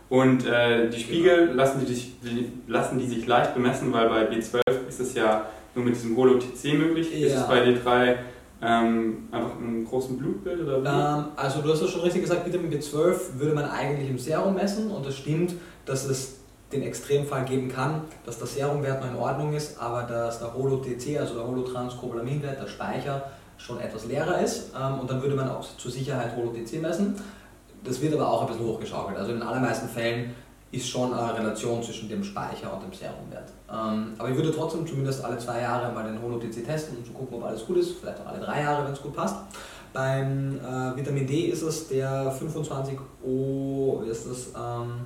Und 0.10 0.46
äh, 0.46 0.90
die 0.90 1.00
Spiegel 1.00 1.54
lassen 1.56 1.80
die, 1.80 1.92
sich, 1.92 2.20
die, 2.22 2.52
lassen 2.68 3.00
die 3.00 3.08
sich 3.08 3.26
leicht 3.26 3.56
bemessen, 3.56 3.92
weil 3.92 4.08
bei 4.10 4.30
B12 4.30 4.62
ist 4.88 5.00
es 5.00 5.16
ja 5.16 5.48
nur 5.74 5.86
mit 5.86 5.96
diesem 5.96 6.16
Holo-TC 6.16 6.78
möglich. 6.78 7.12
Ja. 7.12 7.28
Ist 7.28 7.36
es 7.36 7.48
bei 7.48 7.64
D3 7.64 8.16
ähm, 8.66 9.28
einfach 9.32 9.60
ein 9.60 9.86
großen 9.86 10.18
Blutbild 10.18 10.62
oder 10.62 10.78
ähm, 10.78 11.26
Also 11.36 11.62
du 11.62 11.72
hast 11.72 11.82
es 11.82 11.92
schon 11.92 12.02
richtig 12.02 12.24
gesagt, 12.24 12.46
Vitamin 12.46 12.72
B12 12.72 13.38
würde 13.38 13.54
man 13.54 13.66
eigentlich 13.66 14.10
im 14.10 14.18
Serum 14.18 14.56
messen 14.56 14.90
und 14.90 15.06
es 15.06 15.18
stimmt, 15.18 15.54
dass 15.86 16.06
es 16.06 16.38
den 16.72 16.82
Extremfall 16.82 17.46
geben 17.46 17.70
kann, 17.70 18.02
dass 18.26 18.40
der 18.40 18.48
Serumwert 18.48 19.02
noch 19.02 19.12
in 19.12 19.16
Ordnung 19.18 19.54
ist, 19.54 19.80
aber 19.80 20.04
dass 20.04 20.40
der 20.40 20.54
Holo-TC, 20.54 21.20
also 21.20 21.36
der 21.36 21.48
Holotranscobalaminwert, 21.48 22.60
der 22.60 22.68
Speicher, 22.68 23.24
schon 23.58 23.80
etwas 23.80 24.06
leerer 24.06 24.42
ist 24.42 24.72
ähm, 24.76 25.00
und 25.00 25.10
dann 25.10 25.22
würde 25.22 25.36
man 25.36 25.50
auch 25.50 25.66
zur 25.78 25.92
Sicherheit 25.92 26.36
Holo-TC 26.36 26.82
messen. 26.82 27.16
Das 27.84 28.02
wird 28.02 28.14
aber 28.16 28.28
auch 28.28 28.42
ein 28.42 28.48
bisschen 28.48 28.66
hochgeschaukelt. 28.66 29.18
Also 29.18 29.32
in 29.32 29.40
den 29.40 29.48
allermeisten 29.48 29.88
Fällen 29.88 30.34
ist 30.76 30.90
schon 30.90 31.14
eine 31.14 31.34
Relation 31.38 31.82
zwischen 31.82 32.10
dem 32.10 32.24
Speicher 32.24 32.74
und 32.74 32.84
dem 32.84 32.94
Serumwert. 32.94 33.52
Ähm, 33.70 34.14
aber 34.18 34.30
ich 34.30 34.36
würde 34.36 34.52
trotzdem 34.52 34.86
zumindest 34.86 35.24
alle 35.24 35.38
zwei 35.38 35.62
Jahre 35.62 35.94
mal 35.94 36.04
den 36.04 36.22
Holo-TC 36.22 36.66
testen, 36.66 36.98
um 36.98 37.06
zu 37.06 37.12
gucken, 37.12 37.38
ob 37.38 37.44
alles 37.46 37.66
gut 37.66 37.78
ist. 37.78 38.00
Vielleicht 38.00 38.20
auch 38.22 38.28
alle 38.28 38.40
drei 38.40 38.62
Jahre, 38.62 38.86
wenn 38.86 38.94
es 38.94 39.02
gut 39.02 39.16
passt. 39.16 39.38
Beim 39.94 40.60
äh, 40.60 40.96
Vitamin 40.98 41.26
D 41.26 41.46
ist 41.46 41.62
es 41.62 41.88
der 41.88 42.32
25O, 42.34 44.04
wie 44.04 44.10
ist 44.10 44.28
das? 44.30 44.48
Ähm, 44.56 45.06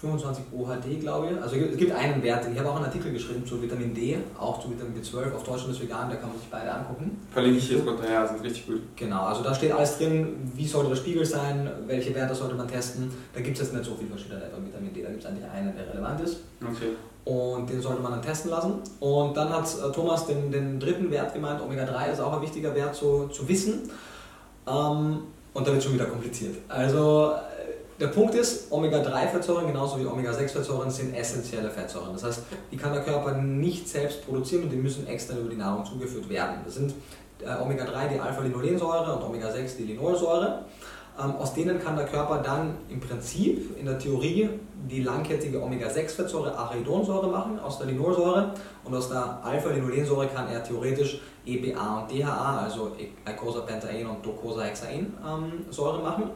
25 0.00 0.44
OHD, 0.52 1.00
glaube 1.00 1.30
ich. 1.32 1.42
Also 1.42 1.56
es 1.56 1.76
gibt 1.76 1.92
einen 1.92 2.22
Wert, 2.22 2.46
ich 2.52 2.58
habe 2.58 2.70
auch 2.70 2.76
einen 2.76 2.84
Artikel 2.84 3.12
geschrieben 3.12 3.44
zu 3.44 3.60
Vitamin 3.60 3.92
D, 3.92 4.18
auch 4.38 4.60
zu 4.60 4.70
Vitamin 4.70 4.94
B12, 4.94 5.34
auf 5.34 5.42
Deutschland 5.42 5.72
ist 5.72 5.82
vegan, 5.82 6.08
da 6.08 6.16
kann 6.16 6.28
man 6.28 6.38
sich 6.38 6.48
beide 6.48 6.72
angucken. 6.72 7.20
Verlinke 7.32 7.58
ich 7.58 7.68
hier 7.68 7.80
drunter, 7.80 8.08
ja, 8.08 8.26
sind 8.26 8.42
richtig 8.42 8.66
gut. 8.66 8.80
Genau, 8.94 9.24
also 9.24 9.42
da 9.42 9.52
steht 9.52 9.72
alles 9.72 9.98
drin, 9.98 10.52
wie 10.54 10.66
sollte 10.66 10.90
der 10.90 10.96
Spiegel 10.96 11.24
sein, 11.24 11.68
welche 11.86 12.14
Werte 12.14 12.34
sollte 12.34 12.54
man 12.54 12.68
testen. 12.68 13.10
Da 13.34 13.40
gibt 13.40 13.56
es 13.56 13.64
jetzt 13.64 13.74
nicht 13.74 13.84
so 13.84 13.96
viele 13.96 14.10
verschiedene 14.10 14.40
beim 14.52 14.66
Vitamin 14.66 14.94
D, 14.94 15.02
da 15.02 15.08
gibt 15.08 15.24
es 15.24 15.28
eigentlich 15.28 15.50
einen, 15.50 15.74
der 15.76 15.92
relevant 15.92 16.20
ist. 16.20 16.36
Okay. 16.62 16.92
Und 17.24 17.68
den 17.68 17.82
sollte 17.82 18.00
man 18.00 18.12
dann 18.12 18.22
testen 18.22 18.50
lassen. 18.50 18.74
Und 19.00 19.36
dann 19.36 19.50
hat 19.50 19.66
äh, 19.66 19.92
Thomas 19.92 20.26
den, 20.26 20.52
den 20.52 20.78
dritten 20.78 21.10
Wert 21.10 21.34
gemeint, 21.34 21.60
Omega-3 21.60 22.12
ist 22.12 22.20
auch 22.20 22.34
ein 22.34 22.42
wichtiger 22.42 22.74
Wert 22.74 22.94
zu, 22.94 23.26
zu 23.28 23.46
wissen. 23.48 23.90
Ähm, 24.66 25.18
und 25.54 25.66
da 25.66 25.72
wird 25.72 25.78
es 25.78 25.84
schon 25.84 25.94
wieder 25.94 26.04
kompliziert. 26.04 26.56
Also 26.68 27.32
der 28.00 28.08
Punkt 28.08 28.34
ist, 28.34 28.70
Omega-3-Fettsäuren 28.70 29.66
genauso 29.66 29.98
wie 29.98 30.06
Omega-6-Fettsäuren 30.06 30.90
sind 30.90 31.14
essentielle 31.14 31.70
Fettsäuren. 31.70 32.12
Das 32.12 32.22
heißt, 32.22 32.42
die 32.70 32.76
kann 32.76 32.92
der 32.92 33.02
Körper 33.02 33.32
nicht 33.32 33.88
selbst 33.88 34.24
produzieren 34.24 34.64
und 34.64 34.70
die 34.70 34.76
müssen 34.76 35.06
extern 35.06 35.38
über 35.38 35.50
die 35.50 35.56
Nahrung 35.56 35.84
zugeführt 35.84 36.28
werden. 36.28 36.58
Das 36.64 36.74
sind 36.74 36.94
äh, 37.44 37.60
Omega-3 37.60 38.08
die 38.14 38.20
Alpha-Linolensäure 38.20 39.16
und 39.16 39.22
Omega-6 39.24 39.76
die 39.78 39.84
Linolsäure. 39.84 40.64
Ähm, 41.20 41.34
aus 41.36 41.54
denen 41.54 41.80
kann 41.80 41.96
der 41.96 42.06
Körper 42.06 42.38
dann 42.38 42.76
im 42.88 43.00
Prinzip 43.00 43.76
in 43.76 43.86
der 43.86 43.98
Theorie 43.98 44.48
die 44.88 45.02
langkettige 45.02 45.60
Omega-6-Fettsäure 45.60 46.56
Arachidonsäure 46.56 47.26
machen 47.26 47.58
aus 47.58 47.78
der 47.78 47.88
Linolsäure 47.88 48.52
und 48.84 48.94
aus 48.94 49.08
der 49.08 49.40
Alpha-Linolensäure 49.42 50.28
kann 50.28 50.48
er 50.48 50.62
theoretisch 50.62 51.20
EPA 51.44 52.02
und 52.02 52.12
DHA, 52.12 52.60
also 52.60 52.92
Eicosapentaen 53.24 54.06
und 54.06 54.24
Docosahexaen-Säure 54.24 55.98
ähm, 55.98 56.04
machen. 56.04 56.30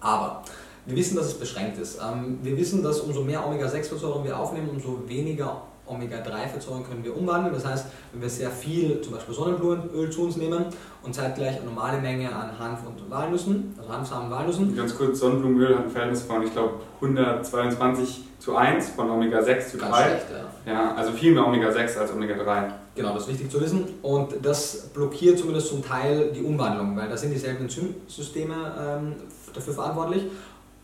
Aber 0.00 0.42
wir 0.86 0.96
wissen, 0.96 1.16
dass 1.16 1.26
es 1.26 1.34
beschränkt 1.34 1.78
ist. 1.78 2.00
Ähm, 2.00 2.38
wir 2.42 2.56
wissen, 2.56 2.82
dass 2.82 3.00
umso 3.00 3.22
mehr 3.22 3.46
Omega-6-Fettsäuren 3.46 4.24
wir 4.24 4.38
aufnehmen, 4.38 4.68
umso 4.70 5.02
weniger 5.06 5.62
Omega-3-Fettsäuren 5.86 6.84
können 6.84 7.04
wir 7.04 7.16
umwandeln. 7.16 7.54
Das 7.54 7.66
heißt, 7.66 7.86
wenn 8.12 8.22
wir 8.22 8.30
sehr 8.30 8.50
viel 8.50 9.00
zum 9.00 9.14
Beispiel 9.14 9.34
Sonnenblumenöl 9.34 10.10
zu 10.10 10.24
uns 10.24 10.36
nehmen 10.36 10.66
und 11.02 11.14
zeitgleich 11.14 11.56
eine 11.56 11.66
normale 11.66 12.00
Menge 12.00 12.34
an 12.34 12.58
Hanf 12.58 12.80
und 12.86 13.10
Walnüssen, 13.10 13.74
also 13.78 13.92
Hanfsamen 13.92 14.26
und 14.26 14.30
Walnüssen. 14.30 14.76
Ganz 14.76 14.96
kurz, 14.96 15.18
Sonnenblumenöl 15.18 15.76
hat 15.76 15.84
ein 15.84 15.90
Verhältnis 15.90 16.22
von, 16.22 16.42
ich 16.42 16.52
glaube, 16.52 16.74
122 17.00 18.20
zu 18.38 18.56
1 18.56 18.90
von 18.90 19.10
Omega-6 19.10 19.68
zu 19.68 19.78
3. 19.78 19.86
Schlecht, 19.86 20.26
ja. 20.66 20.72
ja. 20.72 20.94
Also 20.94 21.12
viel 21.12 21.32
mehr 21.32 21.46
Omega-6 21.46 21.98
als 21.98 22.12
Omega-3. 22.12 22.72
Genau, 22.94 23.14
das 23.14 23.24
ist 23.24 23.28
wichtig 23.30 23.50
zu 23.50 23.60
wissen. 23.60 23.84
Und 24.02 24.34
das 24.42 24.88
blockiert 24.92 25.38
zumindest 25.38 25.68
zum 25.68 25.84
Teil 25.84 26.32
die 26.32 26.42
Umwandlung, 26.42 26.96
weil 26.96 27.08
da 27.08 27.16
sind 27.16 27.32
dieselben 27.32 27.62
Enzymsysteme 27.62 28.54
ähm, 28.78 29.14
dafür 29.54 29.74
verantwortlich. 29.74 30.24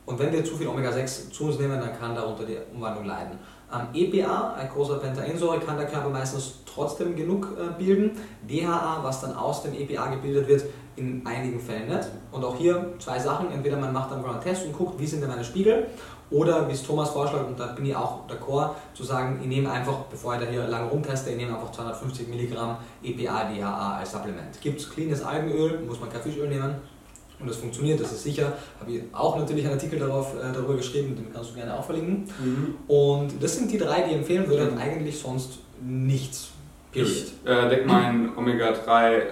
Und 0.08 0.18
wenn 0.18 0.32
wir 0.32 0.42
zu 0.42 0.56
viel 0.56 0.66
Omega-6 0.68 1.30
zu 1.30 1.44
uns 1.44 1.58
nehmen, 1.58 1.78
dann 1.78 1.98
kann 1.98 2.14
darunter 2.14 2.42
die 2.42 2.56
Umwandlung 2.74 3.04
leiden. 3.04 3.38
Ähm, 3.70 3.88
EPA, 3.92 4.54
ein 4.54 4.70
großer 4.70 4.96
Pentaensäure, 4.96 5.60
kann 5.60 5.76
der 5.76 5.86
Körper 5.86 6.08
meistens 6.08 6.60
trotzdem 6.64 7.14
genug 7.14 7.48
äh, 7.58 7.78
bilden. 7.78 8.12
DHA, 8.48 9.00
was 9.02 9.20
dann 9.20 9.36
aus 9.36 9.64
dem 9.64 9.74
EPA 9.74 10.06
gebildet 10.06 10.48
wird, 10.48 10.64
in 10.96 11.20
einigen 11.26 11.60
Fällen 11.60 11.88
nicht. 11.88 12.08
Und 12.32 12.42
auch 12.42 12.56
hier 12.56 12.94
zwei 12.98 13.18
Sachen. 13.18 13.50
Entweder 13.50 13.76
man 13.76 13.92
macht 13.92 14.10
dann 14.10 14.24
einen 14.24 14.40
Test 14.40 14.64
und 14.64 14.72
guckt, 14.72 14.98
wie 14.98 15.06
sind 15.06 15.20
denn 15.20 15.28
meine 15.28 15.44
Spiegel. 15.44 15.88
Oder 16.30 16.66
wie 16.68 16.72
es 16.72 16.82
Thomas 16.82 17.10
vorschlägt, 17.10 17.46
und 17.46 17.60
da 17.60 17.66
bin 17.66 17.84
ich 17.84 17.94
auch 17.94 18.26
d'accord, 18.26 18.70
zu 18.94 19.04
sagen, 19.04 19.40
ich 19.42 19.48
nehme 19.48 19.70
einfach, 19.70 20.04
bevor 20.10 20.34
ich 20.34 20.40
da 20.40 20.46
hier 20.46 20.66
lange 20.66 20.88
rumteste, 20.88 21.30
ich 21.30 21.36
nehme 21.36 21.54
einfach 21.54 21.72
250 21.72 22.28
Milligramm 22.28 22.78
EPA, 23.02 23.44
DHA 23.44 23.96
als 23.98 24.12
Supplement. 24.12 24.58
Gibt 24.62 24.80
es 24.80 24.88
cleanes 24.88 25.22
Algenöl, 25.22 25.80
muss 25.86 26.00
man 26.00 26.10
kein 26.10 26.22
Fischöl 26.22 26.48
nehmen, 26.48 26.76
und 27.40 27.48
das 27.48 27.56
funktioniert, 27.56 28.00
das 28.00 28.12
ist 28.12 28.24
sicher. 28.24 28.52
Habe 28.80 28.92
ich 28.92 29.02
auch 29.12 29.36
natürlich 29.36 29.64
einen 29.64 29.74
Artikel 29.74 29.98
darauf, 29.98 30.34
äh, 30.34 30.52
darüber 30.52 30.74
geschrieben, 30.74 31.14
den 31.16 31.32
kannst 31.32 31.50
du 31.50 31.54
gerne 31.54 31.78
auch 31.78 31.84
verlinken. 31.84 32.24
Mhm. 32.42 32.74
Und 32.88 33.42
das 33.42 33.56
sind 33.56 33.70
die 33.70 33.78
drei, 33.78 34.02
die 34.02 34.10
ich 34.10 34.16
empfehlen 34.16 34.48
würde, 34.48 34.70
und 34.70 34.78
eigentlich 34.78 35.18
sonst 35.18 35.60
nichts. 35.80 36.50
Period. 36.90 37.10
Ich 37.10 37.32
äh, 37.48 37.68
decke 37.68 37.86
mein 37.86 38.36
Omega-3 38.36 39.22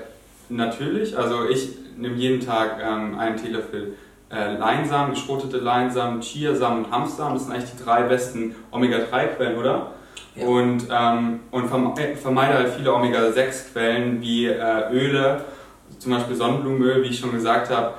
natürlich, 0.48 1.16
also 1.16 1.48
ich 1.48 1.70
nehme 1.96 2.16
jeden 2.16 2.44
Tag 2.44 2.78
ähm, 2.82 3.18
einen 3.18 3.36
Teelöffel 3.36 3.94
äh, 4.30 4.56
Leinsamen, 4.56 5.14
geschrotete 5.14 5.58
Leinsamen, 5.58 6.20
Chiasamen 6.20 6.84
und 6.84 6.90
Hanfsamen. 6.90 7.34
Das 7.34 7.44
sind 7.44 7.52
eigentlich 7.52 7.70
die 7.70 7.82
drei 7.82 8.02
besten 8.02 8.54
Omega-3-Quellen, 8.70 9.56
oder? 9.56 9.92
Ja. 10.34 10.46
Und, 10.46 10.88
ähm, 10.90 11.40
und 11.50 11.68
vermeide 11.68 12.54
halt 12.54 12.68
viele 12.76 12.92
Omega-6-Quellen 12.92 14.20
wie 14.20 14.46
äh, 14.46 14.92
Öle 14.92 15.44
zum 15.98 16.12
Beispiel 16.12 16.36
Sonnenblumenöl, 16.36 17.02
wie 17.02 17.08
ich 17.08 17.18
schon 17.18 17.32
gesagt 17.32 17.70
habe, 17.70 17.94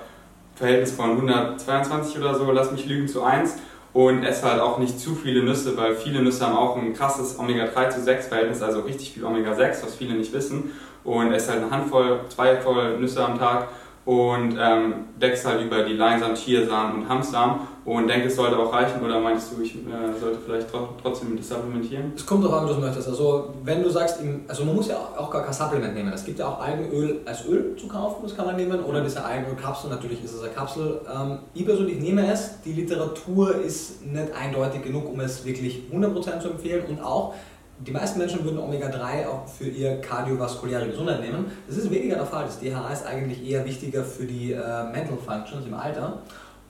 Verhältnis 0.56 0.92
von 0.92 1.12
122 1.12 2.18
oder 2.18 2.36
so, 2.36 2.52
lass 2.52 2.72
mich 2.72 2.86
lügen, 2.86 3.08
zu 3.08 3.24
1. 3.24 3.58
Und 3.94 4.24
esse 4.24 4.46
halt 4.46 4.62
auch 4.62 4.78
nicht 4.78 5.00
zu 5.00 5.16
viele 5.16 5.42
Nüsse, 5.42 5.76
weil 5.76 5.96
viele 5.96 6.22
Nüsse 6.22 6.46
haben 6.46 6.56
auch 6.56 6.78
ein 6.78 6.94
krasses 6.94 7.40
Omega-3 7.40 7.90
zu 7.90 8.02
6 8.02 8.28
Verhältnis, 8.28 8.62
also 8.62 8.82
richtig 8.82 9.12
viel 9.12 9.26
Omega-6, 9.26 9.84
was 9.84 9.96
viele 9.96 10.14
nicht 10.14 10.34
wissen. 10.34 10.72
Und 11.04 11.32
esse 11.32 11.54
halt 11.54 11.64
eine 11.64 11.72
Handvoll, 11.72 12.20
zwei 12.30 12.58
voll 12.58 13.00
Nüsse 13.00 13.26
am 13.26 13.40
Tag 13.40 13.70
und 14.06 14.58
ähm, 14.60 14.94
deckst 15.20 15.46
halt 15.46 15.62
über 15.62 15.84
die 15.84 15.94
Leinsamen, 15.94 16.36
Chiasamen 16.36 17.02
und 17.02 17.10
Hanfsamen 17.10 17.60
und 17.88 18.10
denke, 18.10 18.28
es 18.28 18.36
sollte 18.36 18.60
auch 18.60 18.74
reichen 18.74 19.02
oder 19.02 19.18
meinst 19.22 19.50
du, 19.54 19.62
ich 19.62 19.74
äh, 19.74 20.20
sollte 20.20 20.40
vielleicht 20.46 20.68
trotzdem 21.02 21.38
das 21.38 21.48
supplementieren? 21.48 22.12
Es 22.18 22.26
kommt 22.26 22.44
darauf 22.44 22.60
an, 22.60 22.66
wie 22.66 22.68
du 22.72 22.74
es 22.74 22.82
möchtest. 22.82 23.08
Also 23.08 23.54
wenn 23.64 23.82
du 23.82 23.90
sagst, 23.90 24.20
also 24.46 24.66
man 24.66 24.76
muss 24.76 24.90
ja 24.90 24.98
auch 25.18 25.32
gar 25.32 25.46
kein 25.46 25.54
Supplement 25.54 25.96
nehmen. 25.96 26.12
Es 26.12 26.26
gibt 26.26 26.38
ja 26.38 26.50
auch 26.50 26.60
Algenöl 26.60 27.22
als 27.26 27.46
Öl 27.46 27.78
zu 27.78 27.88
kaufen, 27.88 28.24
das 28.24 28.36
kann 28.36 28.46
man 28.46 28.58
nehmen, 28.58 28.84
oder 28.84 29.00
diese 29.00 29.24
Algenölkapsel, 29.24 29.90
natürlich 29.90 30.22
ist 30.22 30.34
es 30.34 30.44
eine 30.44 30.52
Kapsel. 30.52 31.00
Ähm, 31.10 31.40
ich 31.54 31.66
persönlich 31.66 32.02
nehme 32.02 32.30
es, 32.30 32.62
die 32.66 32.74
Literatur 32.74 33.56
ist 33.56 34.06
nicht 34.06 34.34
eindeutig 34.36 34.84
genug, 34.84 35.08
um 35.10 35.22
es 35.22 35.46
wirklich 35.46 35.84
100% 35.90 36.42
zu 36.42 36.50
empfehlen 36.50 36.84
und 36.90 37.02
auch 37.02 37.36
die 37.80 37.92
meisten 37.92 38.20
Menschen 38.20 38.44
würden 38.44 38.60
Omega-3 38.60 39.28
auch 39.28 39.48
für 39.48 39.70
ihre 39.70 40.02
kardiovaskuläre 40.02 40.88
Gesundheit 40.88 41.22
nehmen. 41.22 41.46
Das 41.68 41.78
ist 41.78 41.90
weniger 41.90 42.16
der 42.16 42.26
Fall. 42.26 42.44
Das 42.44 42.60
DHA 42.60 42.92
ist 42.92 43.06
eigentlich 43.06 43.48
eher 43.48 43.64
wichtiger 43.64 44.04
für 44.04 44.26
die 44.26 44.52
äh, 44.52 44.84
Mental 44.92 45.18
Functions 45.24 45.66
im 45.66 45.76
Alter. 45.76 46.18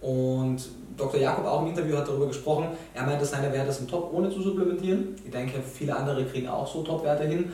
Und 0.01 0.59
Dr. 0.97 1.19
Jakob 1.19 1.45
auch 1.45 1.61
im 1.61 1.69
Interview 1.69 1.95
hat 1.95 2.07
darüber 2.07 2.27
gesprochen. 2.27 2.67
Er 2.93 3.03
meinte, 3.03 3.23
seine 3.23 3.53
Werte 3.53 3.71
sind 3.71 3.89
top, 3.89 4.11
ohne 4.13 4.29
zu 4.29 4.41
supplementieren. 4.41 5.15
Ich 5.23 5.31
denke, 5.31 5.61
viele 5.61 5.95
andere 5.95 6.25
kriegen 6.25 6.47
auch 6.47 6.67
so 6.67 6.81
Top-Werte 6.81 7.25
hin. 7.25 7.51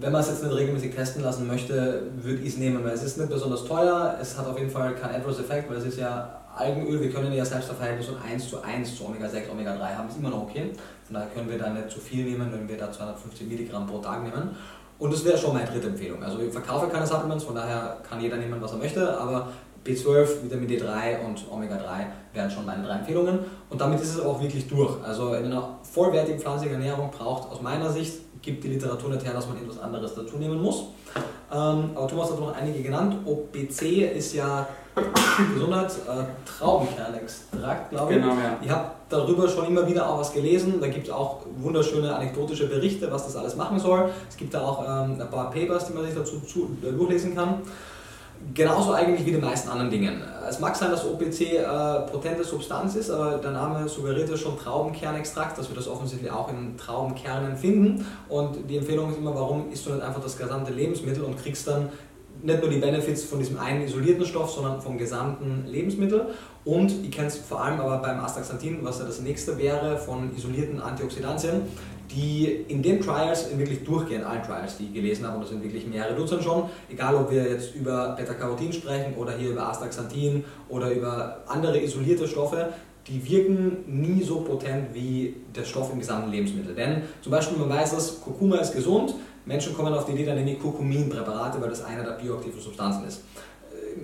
Wenn 0.00 0.12
man 0.12 0.20
es 0.20 0.28
jetzt 0.28 0.44
nicht 0.44 0.54
regelmäßig 0.54 0.94
testen 0.94 1.24
lassen 1.24 1.48
möchte, 1.48 2.02
würde 2.16 2.40
ich 2.40 2.50
es 2.50 2.56
nehmen, 2.56 2.84
weil 2.84 2.92
es 2.92 3.02
ist 3.02 3.18
nicht 3.18 3.30
besonders 3.30 3.64
teuer. 3.64 4.16
Es 4.20 4.38
hat 4.38 4.46
auf 4.46 4.56
jeden 4.56 4.70
Fall 4.70 4.94
keinen 4.94 5.16
Adverse 5.16 5.42
Effekt, 5.42 5.68
weil 5.68 5.78
es 5.78 5.86
ist 5.86 5.98
ja 5.98 6.40
Algenöl. 6.56 7.00
Wir 7.00 7.10
können 7.10 7.32
ja 7.32 7.44
selbst 7.44 7.68
auf 7.68 7.78
Verhältnis 7.78 8.06
von 8.06 8.16
1 8.22 8.48
zu 8.48 8.62
1 8.62 8.96
zu 8.96 9.06
Omega-6, 9.06 9.50
Omega-3 9.50 9.96
haben, 9.96 10.08
ist 10.08 10.18
immer 10.18 10.30
noch 10.30 10.42
okay. 10.42 10.70
Von 11.04 11.14
daher 11.14 11.28
können 11.30 11.50
wir 11.50 11.58
da 11.58 11.70
nicht 11.70 11.90
zu 11.90 11.98
viel 11.98 12.24
nehmen, 12.24 12.52
wenn 12.52 12.68
wir 12.68 12.76
da 12.76 12.92
250 12.92 13.48
Milligramm 13.48 13.88
pro 13.88 13.98
Tag 13.98 14.22
nehmen. 14.22 14.50
Und 14.98 15.12
das 15.12 15.24
wäre 15.24 15.38
schon 15.38 15.54
meine 15.54 15.68
dritte 15.68 15.88
Empfehlung. 15.88 16.22
Also 16.22 16.40
ich 16.40 16.52
verkaufe 16.52 16.88
keine 16.88 17.06
Supplements, 17.06 17.44
von 17.44 17.54
daher 17.54 17.98
kann 18.08 18.20
jeder 18.20 18.36
nehmen, 18.36 18.60
was 18.60 18.72
er 18.72 18.78
möchte, 18.78 19.18
aber 19.18 19.48
B12, 19.88 20.44
Vitamin 20.44 20.68
D3 20.68 21.24
und 21.26 21.44
Omega-3 21.50 22.06
wären 22.34 22.50
schon 22.50 22.66
meine 22.66 22.84
drei 22.84 22.96
Empfehlungen. 22.96 23.38
Und 23.70 23.80
damit 23.80 24.00
ist 24.00 24.14
es 24.14 24.20
auch 24.20 24.40
wirklich 24.40 24.68
durch. 24.68 25.02
Also 25.02 25.34
in 25.34 25.46
einer 25.46 25.78
vollwertigen 25.82 26.38
pflanzlichen 26.38 26.74
Ernährung 26.74 27.10
braucht 27.10 27.50
aus 27.50 27.62
meiner 27.62 27.90
Sicht, 27.90 28.20
gibt 28.42 28.62
die 28.62 28.68
Literatur 28.68 29.10
nicht 29.10 29.24
her, 29.24 29.32
dass 29.32 29.48
man 29.48 29.56
etwas 29.56 29.78
anderes 29.78 30.14
dazu 30.14 30.36
nehmen 30.36 30.60
muss. 30.60 30.84
Ähm, 31.50 31.90
aber 31.94 32.06
Thomas 32.06 32.30
hat 32.30 32.38
noch 32.38 32.54
einige 32.54 32.82
genannt. 32.82 33.16
OPC 33.24 34.14
ist 34.14 34.34
ja 34.34 34.68
Gesundheit, 35.54 35.90
äh, 35.90 36.24
Traubenkernextrakt, 36.44 37.90
glaube 37.90 38.12
ich. 38.12 38.20
Genau, 38.20 38.34
ja. 38.34 38.58
Ich 38.60 38.70
habe 38.70 38.90
darüber 39.08 39.48
schon 39.48 39.66
immer 39.66 39.86
wieder 39.86 40.08
auch 40.08 40.18
was 40.18 40.32
gelesen. 40.32 40.80
Da 40.80 40.88
gibt 40.88 41.06
es 41.06 41.12
auch 41.12 41.40
wunderschöne 41.58 42.14
anekdotische 42.14 42.68
Berichte, 42.68 43.10
was 43.10 43.24
das 43.24 43.36
alles 43.36 43.56
machen 43.56 43.78
soll. 43.78 44.10
Es 44.28 44.36
gibt 44.36 44.52
da 44.54 44.62
auch 44.62 44.82
ähm, 44.82 45.20
ein 45.20 45.30
paar 45.30 45.50
Papers, 45.50 45.86
die 45.86 45.94
man 45.94 46.04
sich 46.04 46.14
dazu 46.14 46.40
zu, 46.40 46.76
äh, 46.82 46.92
durchlesen 46.92 47.34
kann. 47.34 47.62
Genauso 48.54 48.92
eigentlich 48.92 49.26
wie 49.26 49.32
die 49.32 49.38
meisten 49.38 49.68
anderen 49.68 49.90
Dingen. 49.90 50.22
Es 50.48 50.60
mag 50.60 50.74
sein, 50.74 50.90
dass 50.90 51.04
OPC 51.04 51.40
äh, 51.40 52.10
potente 52.10 52.44
Substanz 52.44 52.94
ist, 52.94 53.10
aber 53.10 53.38
der 53.38 53.50
Name 53.50 53.88
suggeriert 53.88 54.30
ja 54.30 54.36
schon 54.36 54.56
Traubenkernextrakt, 54.58 55.58
dass 55.58 55.68
wir 55.68 55.76
das 55.76 55.88
offensichtlich 55.88 56.30
auch 56.30 56.48
in 56.50 56.76
Traubenkernen 56.76 57.56
finden. 57.56 58.06
Und 58.28 58.70
die 58.70 58.78
Empfehlung 58.78 59.10
ist 59.10 59.18
immer, 59.18 59.34
warum 59.34 59.70
isst 59.70 59.86
du 59.86 59.90
nicht 59.90 60.02
einfach 60.02 60.22
das 60.22 60.36
gesamte 60.38 60.72
Lebensmittel 60.72 61.24
und 61.24 61.36
kriegst 61.36 61.66
dann 61.66 61.90
nicht 62.42 62.60
nur 62.60 62.70
die 62.70 62.78
Benefits 62.78 63.24
von 63.24 63.40
diesem 63.40 63.58
einen 63.58 63.82
isolierten 63.82 64.24
Stoff, 64.24 64.50
sondern 64.50 64.80
vom 64.80 64.96
gesamten 64.96 65.66
Lebensmittel. 65.66 66.26
Und 66.64 66.92
ich 67.04 67.10
kenne 67.10 67.28
es 67.28 67.36
vor 67.36 67.62
allem 67.62 67.80
aber 67.80 67.98
beim 67.98 68.20
Astaxanthin, 68.20 68.78
was 68.82 69.00
ja 69.00 69.04
das 69.04 69.20
nächste 69.20 69.58
wäre, 69.58 69.98
von 69.98 70.34
isolierten 70.36 70.80
Antioxidantien, 70.80 71.62
die 72.10 72.64
in 72.68 72.82
den 72.82 73.00
Trials 73.00 73.56
wirklich 73.56 73.84
durchgehen, 73.84 74.24
allen 74.24 74.42
Trials, 74.42 74.78
die 74.78 74.84
ich 74.84 74.94
gelesen 74.94 75.26
habe, 75.26 75.36
und 75.36 75.42
das 75.42 75.50
sind 75.50 75.62
wirklich 75.62 75.86
mehrere 75.86 76.14
Dutzend 76.14 76.42
schon, 76.42 76.64
egal 76.90 77.14
ob 77.14 77.30
wir 77.30 77.42
jetzt 77.42 77.74
über 77.74 78.14
Beta-Carotin 78.16 78.72
sprechen 78.72 79.14
oder 79.16 79.36
hier 79.36 79.50
über 79.50 79.68
Astaxanthin 79.68 80.44
oder 80.68 80.90
über 80.90 81.42
andere 81.46 81.80
isolierte 81.82 82.26
Stoffe, 82.26 82.72
die 83.06 83.24
wirken 83.30 83.84
nie 83.86 84.22
so 84.22 84.40
potent 84.40 84.94
wie 84.94 85.36
der 85.54 85.64
Stoff 85.64 85.92
im 85.92 85.98
gesamten 85.98 86.30
Lebensmittel. 86.30 86.74
Denn 86.74 87.02
zum 87.22 87.32
Beispiel, 87.32 87.58
man 87.58 87.70
weiß, 87.70 87.94
dass 87.94 88.20
Kurkuma 88.20 88.56
ist 88.56 88.74
gesund, 88.74 89.14
Menschen 89.46 89.74
kommen 89.74 89.94
auf 89.94 90.04
die 90.04 90.12
Idee, 90.12 90.26
dann 90.26 90.36
nehmen 90.36 90.48
die 90.48 90.56
Kurkuminpräparate, 90.56 91.60
weil 91.60 91.70
das 91.70 91.82
eine 91.84 92.04
der 92.04 92.12
bioaktiven 92.12 92.60
Substanzen 92.60 93.06
ist. 93.06 93.22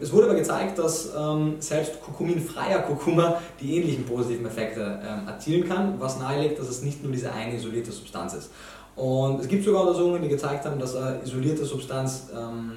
Es 0.01 0.13
wurde 0.13 0.27
aber 0.27 0.35
gezeigt, 0.35 0.79
dass 0.79 1.13
ähm, 1.17 1.57
selbst 1.59 2.01
kurkuminfreier 2.01 2.81
Kurkuma 2.81 3.41
die 3.61 3.77
ähnlichen 3.77 4.05
positiven 4.05 4.47
Effekte 4.47 5.01
ähm, 5.03 5.29
erzielen 5.29 5.69
kann, 5.69 5.95
was 5.99 6.19
nahelegt, 6.19 6.59
dass 6.59 6.69
es 6.69 6.83
nicht 6.83 7.03
nur 7.03 7.13
diese 7.13 7.33
eine 7.33 7.57
isolierte 7.57 7.93
Substanz 7.93 8.35
ist. 8.35 8.51
Und 8.97 9.41
es 9.41 9.49
gibt 9.49 9.65
sogar 9.65 9.83
Untersuchungen, 9.83 10.23
die 10.23 10.29
gezeigt 10.29 10.65
haben, 10.65 10.79
dass 10.79 10.95
eine 10.95 11.21
isolierte 11.23 11.65
Substanz 11.65 12.29
ähm, 12.35 12.73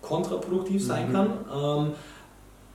kontraproduktiv 0.00 0.84
sein 0.84 1.08
mhm. 1.08 1.12
kann. 1.12 1.92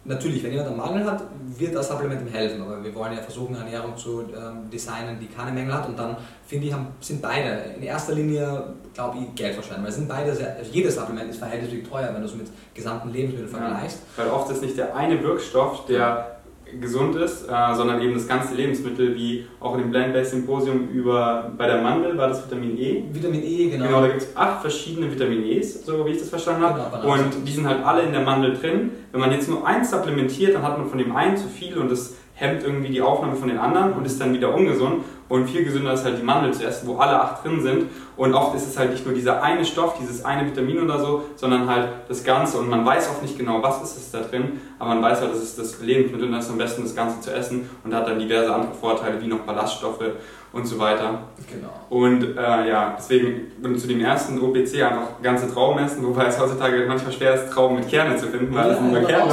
Natürlich, 0.05 0.41
wenn 0.43 0.51
jemand 0.51 0.69
einen 0.69 0.77
Mangel 0.77 1.05
hat, 1.05 1.23
wird 1.57 1.75
das 1.75 1.89
Supplement 1.89 2.21
ihm 2.21 2.33
helfen, 2.33 2.61
aber 2.61 2.81
wir 2.81 2.95
wollen 2.95 3.13
ja 3.13 3.21
versuchen, 3.21 3.53
eine 3.55 3.65
Ernährung 3.65 3.97
zu 3.97 4.21
ähm, 4.21 4.69
designen, 4.71 5.19
die 5.19 5.27
keine 5.27 5.51
Mängel 5.51 5.73
hat. 5.73 5.87
Und 5.89 5.99
dann 5.99 6.15
finde 6.47 6.67
ich, 6.67 6.73
haben, 6.73 6.87
sind 7.01 7.21
beide 7.21 7.73
in 7.75 7.83
erster 7.83 8.13
Linie, 8.13 8.63
glaube 8.93 9.17
ich, 9.17 9.35
Geld 9.35 9.55
verschwenden, 9.55 9.83
weil 9.83 9.91
sind 9.91 10.07
beide 10.07 10.33
sehr, 10.33 10.55
also 10.55 10.71
jedes 10.71 10.95
Supplement 10.95 11.29
ist 11.29 11.39
verhältnismäßig 11.39 11.89
teuer, 11.89 12.09
wenn 12.13 12.21
du 12.21 12.27
es 12.27 12.35
mit 12.35 12.47
gesamten 12.73 13.09
Lebensmitteln 13.09 13.49
vergleichst. 13.49 13.99
Ja, 14.17 14.23
weil 14.23 14.31
oft 14.31 14.49
ist 14.49 14.61
nicht 14.61 14.77
der 14.77 14.95
eine 14.95 15.21
Wirkstoff, 15.21 15.85
der 15.85 16.38
gesund 16.79 17.15
ist, 17.15 17.47
äh, 17.47 17.75
sondern 17.75 18.01
eben 18.01 18.13
das 18.13 18.27
ganze 18.27 18.55
Lebensmittel, 18.55 19.15
wie 19.15 19.45
auch 19.59 19.75
in 19.75 19.81
dem 19.81 19.91
Plant-Based 19.91 20.31
Symposium 20.31 20.89
über 20.89 21.51
bei 21.57 21.67
der 21.67 21.81
Mandel 21.81 22.17
war 22.17 22.27
das 22.27 22.45
Vitamin 22.45 22.77
E. 22.77 23.03
Vitamin 23.11 23.43
E, 23.43 23.69
genau. 23.69 23.85
Genau, 23.85 24.01
da 24.01 24.07
gibt 24.07 24.21
es 24.21 24.35
acht 24.35 24.61
verschiedene 24.61 25.11
Vitamin 25.11 25.43
E's, 25.43 25.85
so 25.85 26.05
wie 26.05 26.11
ich 26.11 26.19
das 26.19 26.29
verstanden 26.29 26.63
habe. 26.63 27.01
Genau, 27.01 27.13
und 27.13 27.47
die 27.47 27.51
sind 27.51 27.67
halt 27.67 27.83
alle 27.83 28.03
in 28.03 28.11
der 28.11 28.21
Mandel 28.21 28.55
drin. 28.55 28.91
Wenn 29.11 29.21
man 29.21 29.31
jetzt 29.31 29.49
nur 29.49 29.65
eins 29.65 29.91
supplementiert, 29.91 30.55
dann 30.55 30.63
hat 30.63 30.77
man 30.77 30.87
von 30.87 30.97
dem 30.97 31.15
einen 31.15 31.37
zu 31.37 31.47
viel 31.47 31.77
und 31.77 31.89
das 31.89 32.15
hemmt 32.39 32.63
irgendwie 32.63 32.89
die 32.89 33.01
Aufnahme 33.01 33.35
von 33.35 33.49
den 33.49 33.57
anderen 33.57 33.93
und 33.93 34.05
ist 34.05 34.19
dann 34.19 34.33
wieder 34.33 34.53
ungesund. 34.53 35.03
Und 35.27 35.47
viel 35.47 35.63
gesünder 35.63 35.93
ist 35.93 36.03
halt 36.05 36.17
die 36.17 36.23
Mandel 36.23 36.51
zu 36.53 36.65
essen, 36.65 36.87
wo 36.87 36.97
alle 36.97 37.21
acht 37.21 37.43
drin 37.43 37.61
sind. 37.61 37.85
Und 38.17 38.33
oft 38.33 38.55
ist 38.55 38.67
es 38.67 38.79
halt 38.79 38.91
nicht 38.91 39.05
nur 39.05 39.13
dieser 39.13 39.43
eine 39.43 39.63
Stoff, 39.63 39.95
dieses 39.99 40.25
eine 40.25 40.49
Vitamin 40.49 40.81
oder 40.81 40.97
so, 40.97 41.23
sondern 41.35 41.69
halt 41.69 41.87
das 42.07 42.23
Ganze. 42.23 42.57
Und 42.57 42.67
man 42.67 42.83
weiß 42.83 43.09
auch 43.09 43.21
nicht 43.21 43.37
genau, 43.37 43.61
was 43.61 43.83
ist 43.83 43.97
es 43.97 44.11
da 44.11 44.21
drin, 44.21 44.59
aber 44.79 44.95
man 44.95 45.03
weiß 45.03 45.21
halt, 45.21 45.31
das 45.31 45.43
ist 45.43 45.59
das 45.59 45.79
Lebensmittel 45.81 46.27
und 46.27 46.33
das 46.33 46.45
ist 46.45 46.51
am 46.51 46.57
besten 46.57 46.81
das 46.81 46.95
Ganze 46.95 47.21
zu 47.21 47.31
essen 47.31 47.69
und 47.83 47.93
hat 47.93 48.07
dann 48.07 48.17
diverse 48.17 48.51
andere 48.51 48.73
Vorteile, 48.73 49.21
wie 49.21 49.27
noch 49.27 49.39
Ballaststoffe 49.39 50.03
und 50.51 50.65
so 50.65 50.79
weiter. 50.79 51.19
Genau. 51.51 51.69
Und 51.89 52.35
äh, 52.35 52.69
ja, 52.69 52.95
deswegen 52.97 53.77
zu 53.77 53.87
dem 53.87 54.01
ersten 54.01 54.41
OPC 54.41 54.81
einfach 54.81 55.21
ganze 55.21 55.51
Trauben 55.53 55.79
essen, 55.79 56.03
wobei 56.03 56.25
es 56.25 56.39
heutzutage 56.39 56.85
manchmal 56.87 57.11
schwer 57.11 57.35
ist, 57.35 57.51
Trauben 57.51 57.75
mit 57.75 57.87
Kerne 57.87 58.17
zu 58.17 58.27
finden, 58.27 58.53
weil 58.55 58.63
ja, 58.63 58.69
das 58.69 58.79
sind 58.79 58.91
nur 58.91 59.01
Kerne. 59.01 59.31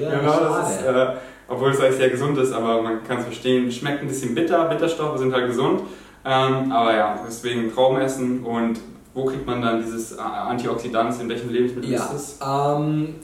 Ja, 0.00 0.18
genau, 0.18 0.40
das 0.40 0.70
ist, 0.70 0.86
äh, 0.86 1.06
obwohl 1.48 1.70
es 1.70 1.80
eigentlich 1.80 1.96
sehr 1.96 2.10
gesund 2.10 2.38
ist, 2.38 2.52
aber 2.52 2.82
man 2.82 3.04
kann 3.04 3.18
es 3.18 3.24
verstehen, 3.24 3.70
schmeckt 3.70 4.02
ein 4.02 4.08
bisschen 4.08 4.34
bitter, 4.34 4.64
Bitterstoffe 4.66 5.18
sind 5.18 5.32
halt 5.32 5.48
gesund, 5.48 5.82
ähm, 6.24 6.72
aber 6.72 6.94
ja, 6.94 7.20
deswegen 7.26 7.72
Trauben 7.72 8.00
essen 8.00 8.42
und 8.42 8.80
wo 9.14 9.24
kriegt 9.24 9.46
man 9.46 9.62
dann 9.62 9.80
dieses 9.82 10.18
Antioxidant, 10.18 11.18
in 11.20 11.28
welchem 11.28 11.50
Lebensmittel 11.50 11.90
ja, 11.90 12.04
ist 12.04 12.12
das? 12.12 12.38
Ähm, 12.42 13.14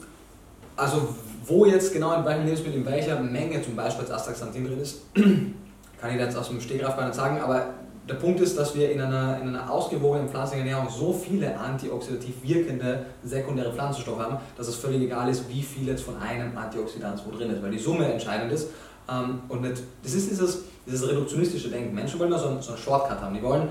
also 0.75 1.09
Wo 1.45 1.65
jetzt 1.65 1.93
genau 1.93 2.13
in 2.15 2.25
welchem 2.25 2.45
Lebensmittel, 2.45 2.79
in 2.79 2.85
welcher 2.85 3.19
Menge 3.19 3.61
zum 3.61 3.75
Beispiel 3.75 4.05
das 4.05 4.21
Astaxanthin 4.21 4.65
drin 4.65 4.79
ist, 4.79 5.01
kann 5.13 6.11
ich 6.11 6.17
jetzt 6.17 6.37
aus 6.37 6.49
dem 6.49 6.59
Stegreif 6.59 6.95
gar 6.95 7.05
nicht 7.05 7.15
sagen, 7.15 7.39
aber 7.41 7.65
der 8.07 8.15
Punkt 8.15 8.41
ist, 8.41 8.57
dass 8.57 8.75
wir 8.75 8.91
in 8.91 8.99
einer, 8.99 9.39
in 9.41 9.47
einer 9.47 9.71
ausgewogenen 9.71 10.27
pflanzlichen 10.27 10.67
Ernährung 10.67 10.89
so 10.91 11.13
viele 11.13 11.57
antioxidativ 11.57 12.35
wirkende 12.43 13.05
sekundäre 13.23 13.71
Pflanzenstoffe 13.71 14.19
haben, 14.19 14.37
dass 14.57 14.67
es 14.67 14.75
völlig 14.75 15.03
egal 15.03 15.29
ist, 15.29 15.49
wie 15.49 15.61
viel 15.61 15.87
jetzt 15.87 16.03
von 16.03 16.17
einem 16.17 16.57
Antioxidant 16.57 17.21
wo 17.25 17.35
drin 17.35 17.49
ist, 17.49 17.61
weil 17.61 17.71
die 17.71 17.79
Summe 17.79 18.11
entscheidend 18.11 18.51
ist. 18.51 18.69
Ähm, 19.09 19.41
und 19.47 19.61
nicht, 19.61 19.81
das 20.03 20.13
ist 20.13 20.29
dieses, 20.31 20.63
dieses 20.85 21.07
reduktionistische 21.07 21.69
Denken. 21.69 21.95
Menschen 21.95 22.19
wollen 22.19 22.31
da 22.31 22.39
so 22.39 22.49
einen, 22.49 22.61
so 22.61 22.73
einen 22.73 22.81
Shortcut 22.81 23.21
haben. 23.21 23.33
Die 23.33 23.41
wollen 23.41 23.69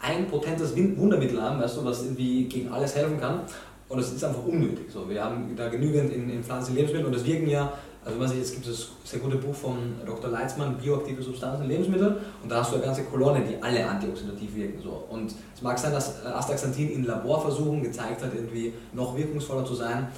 ein 0.00 0.26
potentes 0.26 0.76
Wundermittel 0.76 1.40
haben, 1.40 1.60
weißt 1.60 1.76
du, 1.76 1.84
was 1.84 2.02
irgendwie 2.02 2.44
gegen 2.44 2.72
alles 2.72 2.96
helfen 2.96 3.20
kann. 3.20 3.40
Und 3.88 3.98
das 3.98 4.12
ist 4.12 4.22
einfach 4.24 4.44
unnötig. 4.44 4.86
So, 4.88 5.08
wir 5.08 5.22
haben 5.22 5.54
da 5.56 5.68
genügend 5.68 6.12
in, 6.12 6.30
in 6.30 6.42
pflanzlichen 6.42 6.76
Lebensmitteln 6.76 7.06
und 7.06 7.14
das 7.14 7.24
wirken 7.24 7.48
ja 7.48 7.72
also 8.10 8.20
was 8.20 8.32
ich, 8.32 8.38
jetzt 8.38 8.52
gibt 8.54 8.66
es 8.66 8.78
das 8.78 9.10
sehr 9.10 9.20
gute 9.20 9.36
Buch 9.36 9.54
von 9.54 9.94
Dr. 10.04 10.30
Leitzmann, 10.30 10.76
Bioaktive 10.76 11.22
Substanzen 11.22 11.62
in 11.62 11.68
Lebensmitteln, 11.70 12.16
und 12.42 12.50
da 12.50 12.60
hast 12.60 12.72
du 12.72 12.76
eine 12.76 12.84
ganze 12.84 13.04
Kolonne, 13.04 13.42
die 13.42 13.62
alle 13.62 13.88
antioxidativ 13.88 14.54
wirken. 14.54 14.82
So. 14.82 15.04
Und 15.08 15.32
es 15.54 15.62
mag 15.62 15.78
sein, 15.78 15.92
dass 15.92 16.24
Astaxanthin 16.26 16.90
in 16.90 17.04
Laborversuchen 17.04 17.82
gezeigt 17.82 18.22
hat, 18.22 18.34
irgendwie 18.34 18.72
noch 18.92 19.16
wirkungsvoller 19.16 19.64
zu 19.64 19.74
sein, 19.74 20.08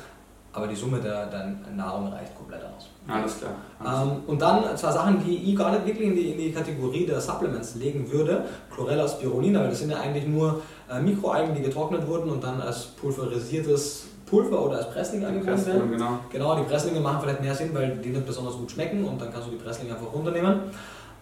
aber 0.54 0.66
die 0.66 0.76
Summe 0.76 1.00
der, 1.00 1.26
der 1.26 1.54
Nahrung 1.74 2.08
reicht 2.08 2.34
komplett 2.34 2.62
aus. 2.62 2.88
Alles 3.06 3.38
klar. 3.38 3.52
Ähm, 3.84 4.22
und 4.26 4.40
dann 4.40 4.76
zwei 4.76 4.92
Sachen, 4.92 5.24
die 5.24 5.50
ich 5.50 5.56
gar 5.56 5.72
nicht 5.72 5.86
wirklich 5.86 6.08
in 6.08 6.14
die, 6.14 6.30
in 6.32 6.38
die 6.38 6.52
Kategorie 6.52 7.06
der 7.06 7.20
Supplements 7.20 7.74
legen 7.76 8.10
würde. 8.10 8.44
Chlorella 8.70 9.08
spirulina, 9.08 9.60
weil 9.60 9.70
das 9.70 9.80
sind 9.80 9.90
ja 9.90 10.00
eigentlich 10.00 10.26
nur 10.26 10.60
äh, 10.90 11.00
Mikroalgen, 11.00 11.54
die 11.54 11.62
getrocknet 11.62 12.06
wurden 12.06 12.30
und 12.30 12.44
dann 12.44 12.60
als 12.60 12.84
pulverisiertes 12.84 14.08
Pulver 14.32 14.64
oder 14.64 14.78
als 14.78 14.90
Pressling 14.90 15.22
angeboten 15.26 15.66
werden. 15.66 15.90
Genau. 15.90 16.18
genau, 16.30 16.56
die 16.56 16.62
Presslinge 16.62 17.00
machen 17.00 17.18
vielleicht 17.20 17.42
mehr 17.42 17.54
Sinn, 17.54 17.68
weil 17.74 17.98
die 17.98 18.08
nicht 18.08 18.26
besonders 18.26 18.54
gut 18.54 18.70
schmecken 18.70 19.04
und 19.04 19.20
dann 19.20 19.30
kannst 19.30 19.48
du 19.48 19.52
die 19.52 19.62
Presslinge 19.62 19.92
einfach 19.92 20.10
runternehmen. 20.10 20.60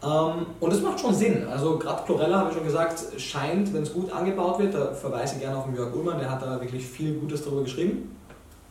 Ähm, 0.03 0.47
und 0.61 0.73
das 0.73 0.81
macht 0.81 1.01
schon 1.01 1.13
Sinn. 1.13 1.45
Also 1.49 1.77
gerade 1.77 2.05
Chlorella, 2.05 2.39
habe 2.39 2.51
ich 2.51 2.55
schon 2.55 2.65
gesagt, 2.65 3.03
scheint, 3.17 3.75
wenn 3.75 3.83
es 3.83 3.93
gut 3.93 4.13
angebaut 4.13 4.61
wird, 4.61 4.75
da 4.75 4.95
verweise 4.95 5.35
ich 5.35 5.41
gerne 5.41 5.57
auf 5.57 5.65
den 5.65 5.75
Jörg 5.75 5.93
Ullmann, 5.93 6.21
der 6.21 6.31
hat 6.31 6.41
da 6.41 6.61
wirklich 6.61 6.87
viel 6.87 7.15
Gutes 7.15 7.43
darüber 7.43 7.65
geschrieben. 7.65 8.17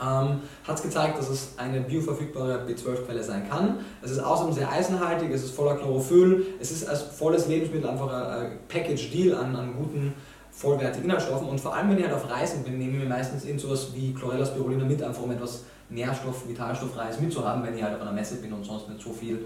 Ähm, 0.01 0.39
hat 0.65 0.77
es 0.77 0.81
gezeigt, 0.84 1.19
dass 1.19 1.27
es 1.27 1.55
eine 1.58 1.81
bioverfügbare 1.81 2.65
B12-Quelle 2.65 3.22
sein 3.22 3.50
kann. 3.50 3.79
Es 4.01 4.12
ist 4.12 4.19
außerdem 4.19 4.53
sehr 4.53 4.72
eisenhaltig, 4.72 5.29
es 5.34 5.43
ist 5.43 5.51
voller 5.53 5.75
Chlorophyll, 5.75 6.46
es 6.62 6.72
ist 6.72 6.88
als 6.88 7.01
volles 7.01 7.50
Lebensmittel 7.50 7.89
einfach 7.89 8.10
ein 8.13 8.60
Package-Deal 8.69 9.36
an, 9.36 9.53
an 9.58 9.74
guten 9.75 10.13
vollwertige 10.60 11.06
Inhaltsstoffen. 11.06 11.48
Und 11.48 11.60
vor 11.60 11.74
allem, 11.74 11.89
wenn 11.89 11.98
ich 11.98 12.04
halt 12.04 12.13
auf 12.13 12.30
Reisen 12.30 12.63
bin, 12.63 12.78
nehme 12.78 12.98
ich 12.98 13.04
mir 13.04 13.10
meistens 13.10 13.46
in 13.46 13.58
sowas 13.58 13.92
wie 13.96 14.13
Chlorella 14.13 14.46
spirulina 14.46 14.84
mit, 14.84 15.01
einfach 15.01 15.24
um 15.24 15.32
etwas 15.32 15.63
Nährstoff-, 15.89 16.48
Vitalstoffreiches 16.48 17.22
mitzuhaben, 17.22 17.63
wenn 17.63 17.75
ich 17.78 17.82
halt 17.82 17.96
auf 17.96 18.01
einer 18.01 18.12
Messe 18.12 18.36
bin 18.36 18.51
und 18.51 18.66
sonst 18.66 18.89
nicht 18.89 19.01
so 19.01 19.13
viel 19.13 19.46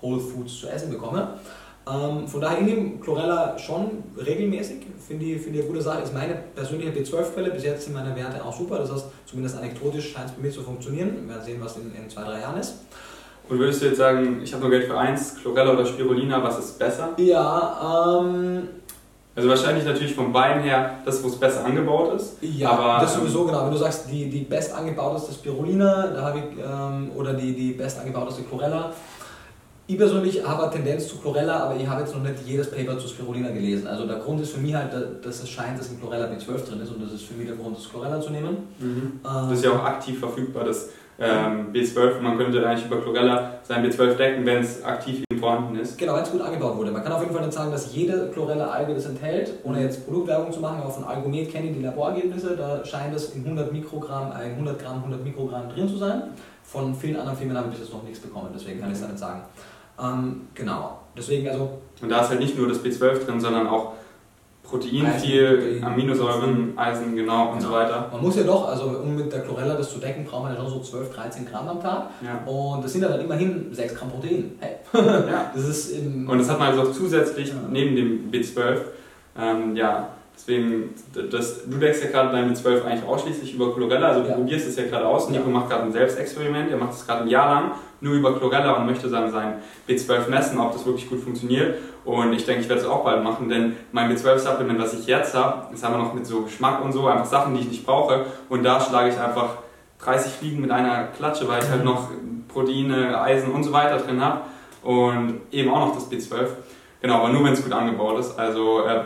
Whole 0.00 0.20
Foods 0.20 0.60
zu 0.60 0.68
essen 0.68 0.90
bekomme. 0.90 1.38
Ähm, 1.88 2.26
von 2.26 2.40
daher, 2.40 2.58
ich 2.58 2.66
nehme 2.66 2.98
Chlorella 2.98 3.56
schon 3.56 4.02
regelmäßig, 4.16 4.86
finde 5.06 5.26
ich, 5.26 5.40
find 5.40 5.54
ich 5.54 5.62
eine 5.62 5.70
gute 5.70 5.82
Sache. 5.82 6.02
Ist 6.02 6.12
meine 6.12 6.34
persönliche 6.54 6.90
B12-Quelle, 6.90 7.50
bis 7.50 7.62
jetzt 7.62 7.84
sind 7.84 7.94
meine 7.94 8.14
Werte 8.16 8.44
auch 8.44 8.56
super, 8.56 8.78
das 8.78 8.90
heißt, 8.90 9.06
zumindest 9.26 9.56
anekdotisch 9.56 10.12
scheint 10.12 10.30
es 10.30 10.32
bei 10.32 10.42
mir 10.42 10.50
zu 10.50 10.62
funktionieren. 10.62 11.10
Wir 11.22 11.34
werden 11.34 11.44
sehen, 11.44 11.60
was 11.60 11.76
in, 11.76 11.94
in 11.94 12.10
zwei, 12.10 12.24
drei 12.24 12.40
Jahren 12.40 12.58
ist. 12.58 12.74
Und 13.48 13.58
würdest 13.58 13.82
du 13.82 13.86
jetzt 13.86 13.98
sagen, 13.98 14.40
ich 14.42 14.52
habe 14.52 14.62
nur 14.62 14.70
Geld 14.70 14.86
für 14.86 14.98
eins, 14.98 15.36
Chlorella 15.36 15.72
oder 15.72 15.84
Spirulina, 15.84 16.42
was 16.42 16.58
ist 16.58 16.78
besser? 16.78 17.10
Ja, 17.16 18.20
ähm, 18.20 18.68
also 19.34 19.48
wahrscheinlich 19.48 19.84
natürlich 19.84 20.14
vom 20.14 20.32
Bein 20.32 20.62
her 20.62 20.98
das, 21.04 21.22
wo 21.22 21.28
es 21.28 21.36
besser 21.36 21.64
angebaut 21.64 22.14
ist. 22.16 22.36
Ja, 22.42 22.70
aber, 22.70 23.02
das 23.02 23.14
sowieso 23.14 23.40
ähm, 23.40 23.46
genau. 23.46 23.64
Wenn 23.64 23.72
du 23.72 23.78
sagst, 23.78 24.10
die, 24.10 24.28
die 24.28 24.40
best 24.40 24.74
angebauteste 24.74 25.32
Spirulina 25.32 26.08
da 26.08 26.22
habe 26.22 26.38
ich, 26.38 26.44
ähm, 26.58 27.10
oder 27.16 27.32
die, 27.32 27.54
die 27.54 27.72
best 27.72 27.98
angebauteste 27.98 28.42
Chlorella. 28.42 28.92
Ich 29.86 29.98
persönlich 29.98 30.46
habe 30.46 30.62
eine 30.62 30.72
Tendenz 30.72 31.08
zu 31.08 31.16
Chlorella, 31.16 31.64
aber 31.64 31.76
ich 31.76 31.86
habe 31.86 32.02
jetzt 32.02 32.14
noch 32.14 32.22
nicht 32.22 32.34
jedes 32.46 32.70
Paper 32.70 32.98
zu 32.98 33.08
Spirulina 33.08 33.50
gelesen. 33.50 33.86
Also 33.86 34.06
der 34.06 34.16
Grund 34.16 34.40
ist 34.40 34.52
für 34.52 34.60
mich 34.60 34.74
halt, 34.74 34.92
dass 35.24 35.42
es 35.42 35.48
scheint, 35.48 35.78
dass 35.78 35.90
ein 35.90 35.98
Chlorella 35.98 36.26
B12 36.26 36.68
drin 36.68 36.80
ist 36.82 36.90
und 36.90 37.02
das 37.02 37.12
ist 37.12 37.24
für 37.24 37.34
mich 37.34 37.46
der 37.46 37.56
Grund, 37.56 37.76
das 37.76 37.88
Chlorella 37.88 38.20
zu 38.20 38.30
nehmen. 38.30 38.68
Mhm. 38.78 39.20
Ähm, 39.24 39.48
das 39.48 39.52
ist 39.58 39.64
ja 39.64 39.72
auch 39.72 39.84
aktiv 39.84 40.20
verfügbar, 40.20 40.64
das 40.64 40.90
ähm, 41.18 41.72
B12. 41.72 42.20
Man 42.20 42.36
könnte 42.38 42.66
eigentlich 42.66 42.86
über 42.86 43.00
Chlorella 43.00 43.54
sein 43.62 43.84
B12 43.84 44.14
decken, 44.14 44.46
wenn 44.46 44.62
es 44.62 44.84
aktiv 44.84 45.24
vorhanden 45.38 45.76
ist. 45.76 45.98
Genau, 45.98 46.14
wenn 46.14 46.22
es 46.22 46.30
gut 46.30 46.40
angebaut 46.40 46.76
wurde. 46.76 46.90
Man 46.90 47.02
kann 47.02 47.12
auf 47.12 47.20
jeden 47.20 47.34
Fall 47.34 47.44
nicht 47.44 47.52
sagen, 47.52 47.70
dass 47.70 47.94
jede 47.94 48.30
Chlorella-Alge 48.30 48.94
das 48.94 49.06
enthält, 49.06 49.52
ohne 49.64 49.82
jetzt 49.82 50.06
Produktwerbung 50.06 50.52
zu 50.52 50.60
machen, 50.60 50.80
aber 50.80 50.90
von 50.90 51.04
Algomet 51.04 51.50
kenne 51.50 51.68
ich 51.68 51.76
die 51.76 51.82
Laborergebnisse, 51.82 52.56
da 52.56 52.84
scheint 52.84 53.14
es 53.14 53.34
in 53.34 53.44
100 53.44 53.72
Mikrogramm, 53.72 54.32
100 54.32 54.78
Gramm, 54.80 54.98
100 54.98 55.24
Mikrogramm 55.24 55.68
drin 55.68 55.88
zu 55.88 55.96
sein. 55.96 56.22
Von 56.62 56.94
vielen 56.94 57.16
anderen 57.16 57.36
Firmen 57.36 57.56
habe 57.56 57.68
ich 57.72 57.78
jetzt 57.78 57.92
noch 57.92 58.02
nichts 58.04 58.20
bekommen, 58.20 58.50
deswegen 58.54 58.80
kann 58.80 58.90
ich 58.90 58.94
es 58.94 59.02
da 59.02 59.08
nicht 59.08 59.18
sagen. 59.18 59.42
Ähm, 60.00 60.48
genau, 60.54 61.00
deswegen 61.16 61.48
also... 61.48 61.78
Und 62.00 62.08
da 62.08 62.20
ist 62.20 62.30
halt 62.30 62.40
nicht 62.40 62.56
nur 62.56 62.68
das 62.68 62.82
B12 62.82 63.26
drin, 63.26 63.40
sondern 63.40 63.66
auch 63.66 63.94
Protein 64.72 65.04
Eisen, 65.04 65.20
viel, 65.20 65.58
Protein, 65.58 65.84
Aminosäuren, 65.84 66.78
Eisen, 66.78 67.14
genau, 67.14 67.52
und 67.52 67.58
genau. 67.58 67.68
so 67.68 67.74
weiter. 67.74 68.08
Man 68.10 68.22
muss 68.22 68.36
ja 68.36 68.42
doch, 68.42 68.68
also 68.68 68.84
um 68.86 69.14
mit 69.14 69.30
der 69.30 69.40
Chlorella 69.40 69.74
das 69.74 69.92
zu 69.92 69.98
decken, 69.98 70.24
braucht 70.24 70.44
man 70.44 70.54
ja 70.54 70.58
schon 70.58 70.70
so 70.70 70.80
12, 70.80 71.14
13 71.14 71.46
Gramm 71.46 71.68
am 71.68 71.80
Tag. 71.80 72.08
Ja. 72.22 72.50
Und 72.50 72.82
das 72.82 72.92
sind 72.92 73.02
ja 73.02 73.08
dann 73.08 73.20
immerhin 73.20 73.68
6 73.70 73.94
Gramm 73.94 74.10
Protein. 74.10 74.52
Hey. 74.60 74.76
ja. 74.94 75.50
das 75.54 75.68
ist 75.68 75.92
und 75.92 76.38
das 76.38 76.48
hat 76.48 76.58
man 76.58 76.68
also 76.68 76.82
auch 76.82 76.92
zusätzlich 76.92 77.48
ja. 77.48 77.54
neben 77.70 77.94
dem 77.94 78.30
B12. 78.30 78.78
Ähm, 79.38 79.76
ja, 79.76 80.08
Deswegen, 80.34 80.94
das, 81.30 81.68
du 81.68 81.76
deckst 81.76 82.02
ja 82.02 82.10
gerade 82.10 82.32
deine 82.32 82.54
12 82.54 82.86
eigentlich 82.86 83.04
ausschließlich 83.04 83.54
über 83.54 83.74
Chlorella, 83.74 84.08
also 84.08 84.22
du 84.22 84.32
probierst 84.32 84.66
es 84.66 84.76
ja 84.76 84.84
gerade 84.86 85.06
aus. 85.06 85.28
Nico 85.28 85.48
macht 85.50 85.68
gerade 85.68 85.84
ein 85.84 85.92
Selbstexperiment, 85.92 86.70
er 86.70 86.78
macht 86.78 86.94
es 86.94 87.06
gerade 87.06 87.22
ein 87.22 87.28
Jahr 87.28 87.54
lang 87.54 87.72
nur 88.02 88.14
über 88.14 88.36
Chlorella 88.36 88.72
und 88.72 88.86
möchte 88.86 89.08
dann 89.08 89.30
sein 89.30 89.54
B12 89.88 90.28
messen, 90.28 90.58
ob 90.58 90.72
das 90.72 90.84
wirklich 90.84 91.08
gut 91.08 91.20
funktioniert. 91.20 91.78
Und 92.04 92.32
ich 92.32 92.44
denke, 92.44 92.62
ich 92.62 92.68
werde 92.68 92.82
es 92.82 92.88
auch 92.88 93.04
bald 93.04 93.22
machen, 93.22 93.48
denn 93.48 93.76
mein 93.92 94.14
B12-Supplement, 94.14 94.80
was 94.80 94.92
ich 94.94 95.06
jetzt 95.06 95.34
habe, 95.34 95.72
ist 95.72 95.84
aber 95.84 95.98
noch 95.98 96.12
mit 96.12 96.26
so 96.26 96.42
Geschmack 96.42 96.84
und 96.84 96.92
so, 96.92 97.06
einfach 97.06 97.26
Sachen, 97.26 97.54
die 97.54 97.60
ich 97.60 97.68
nicht 97.68 97.86
brauche. 97.86 98.26
Und 98.48 98.64
da 98.64 98.80
schlage 98.80 99.10
ich 99.10 99.18
einfach 99.18 99.58
30 100.00 100.32
Fliegen 100.32 100.60
mit 100.60 100.70
einer 100.70 101.04
Klatsche, 101.16 101.48
weil 101.48 101.62
ich 101.62 101.70
halt 101.70 101.84
noch 101.84 102.08
Proteine, 102.48 103.20
Eisen 103.20 103.52
und 103.52 103.62
so 103.62 103.72
weiter 103.72 103.98
drin 103.98 104.20
habe 104.20 104.40
und 104.82 105.40
eben 105.52 105.70
auch 105.70 105.86
noch 105.86 105.94
das 105.94 106.10
B12. 106.10 106.48
Genau, 107.02 107.16
aber 107.16 107.30
nur 107.30 107.42
wenn 107.44 107.52
es 107.52 107.64
gut 107.64 107.72
angebaut 107.72 108.20
ist. 108.20 108.38
Also 108.38 108.86
äh, 108.86 109.02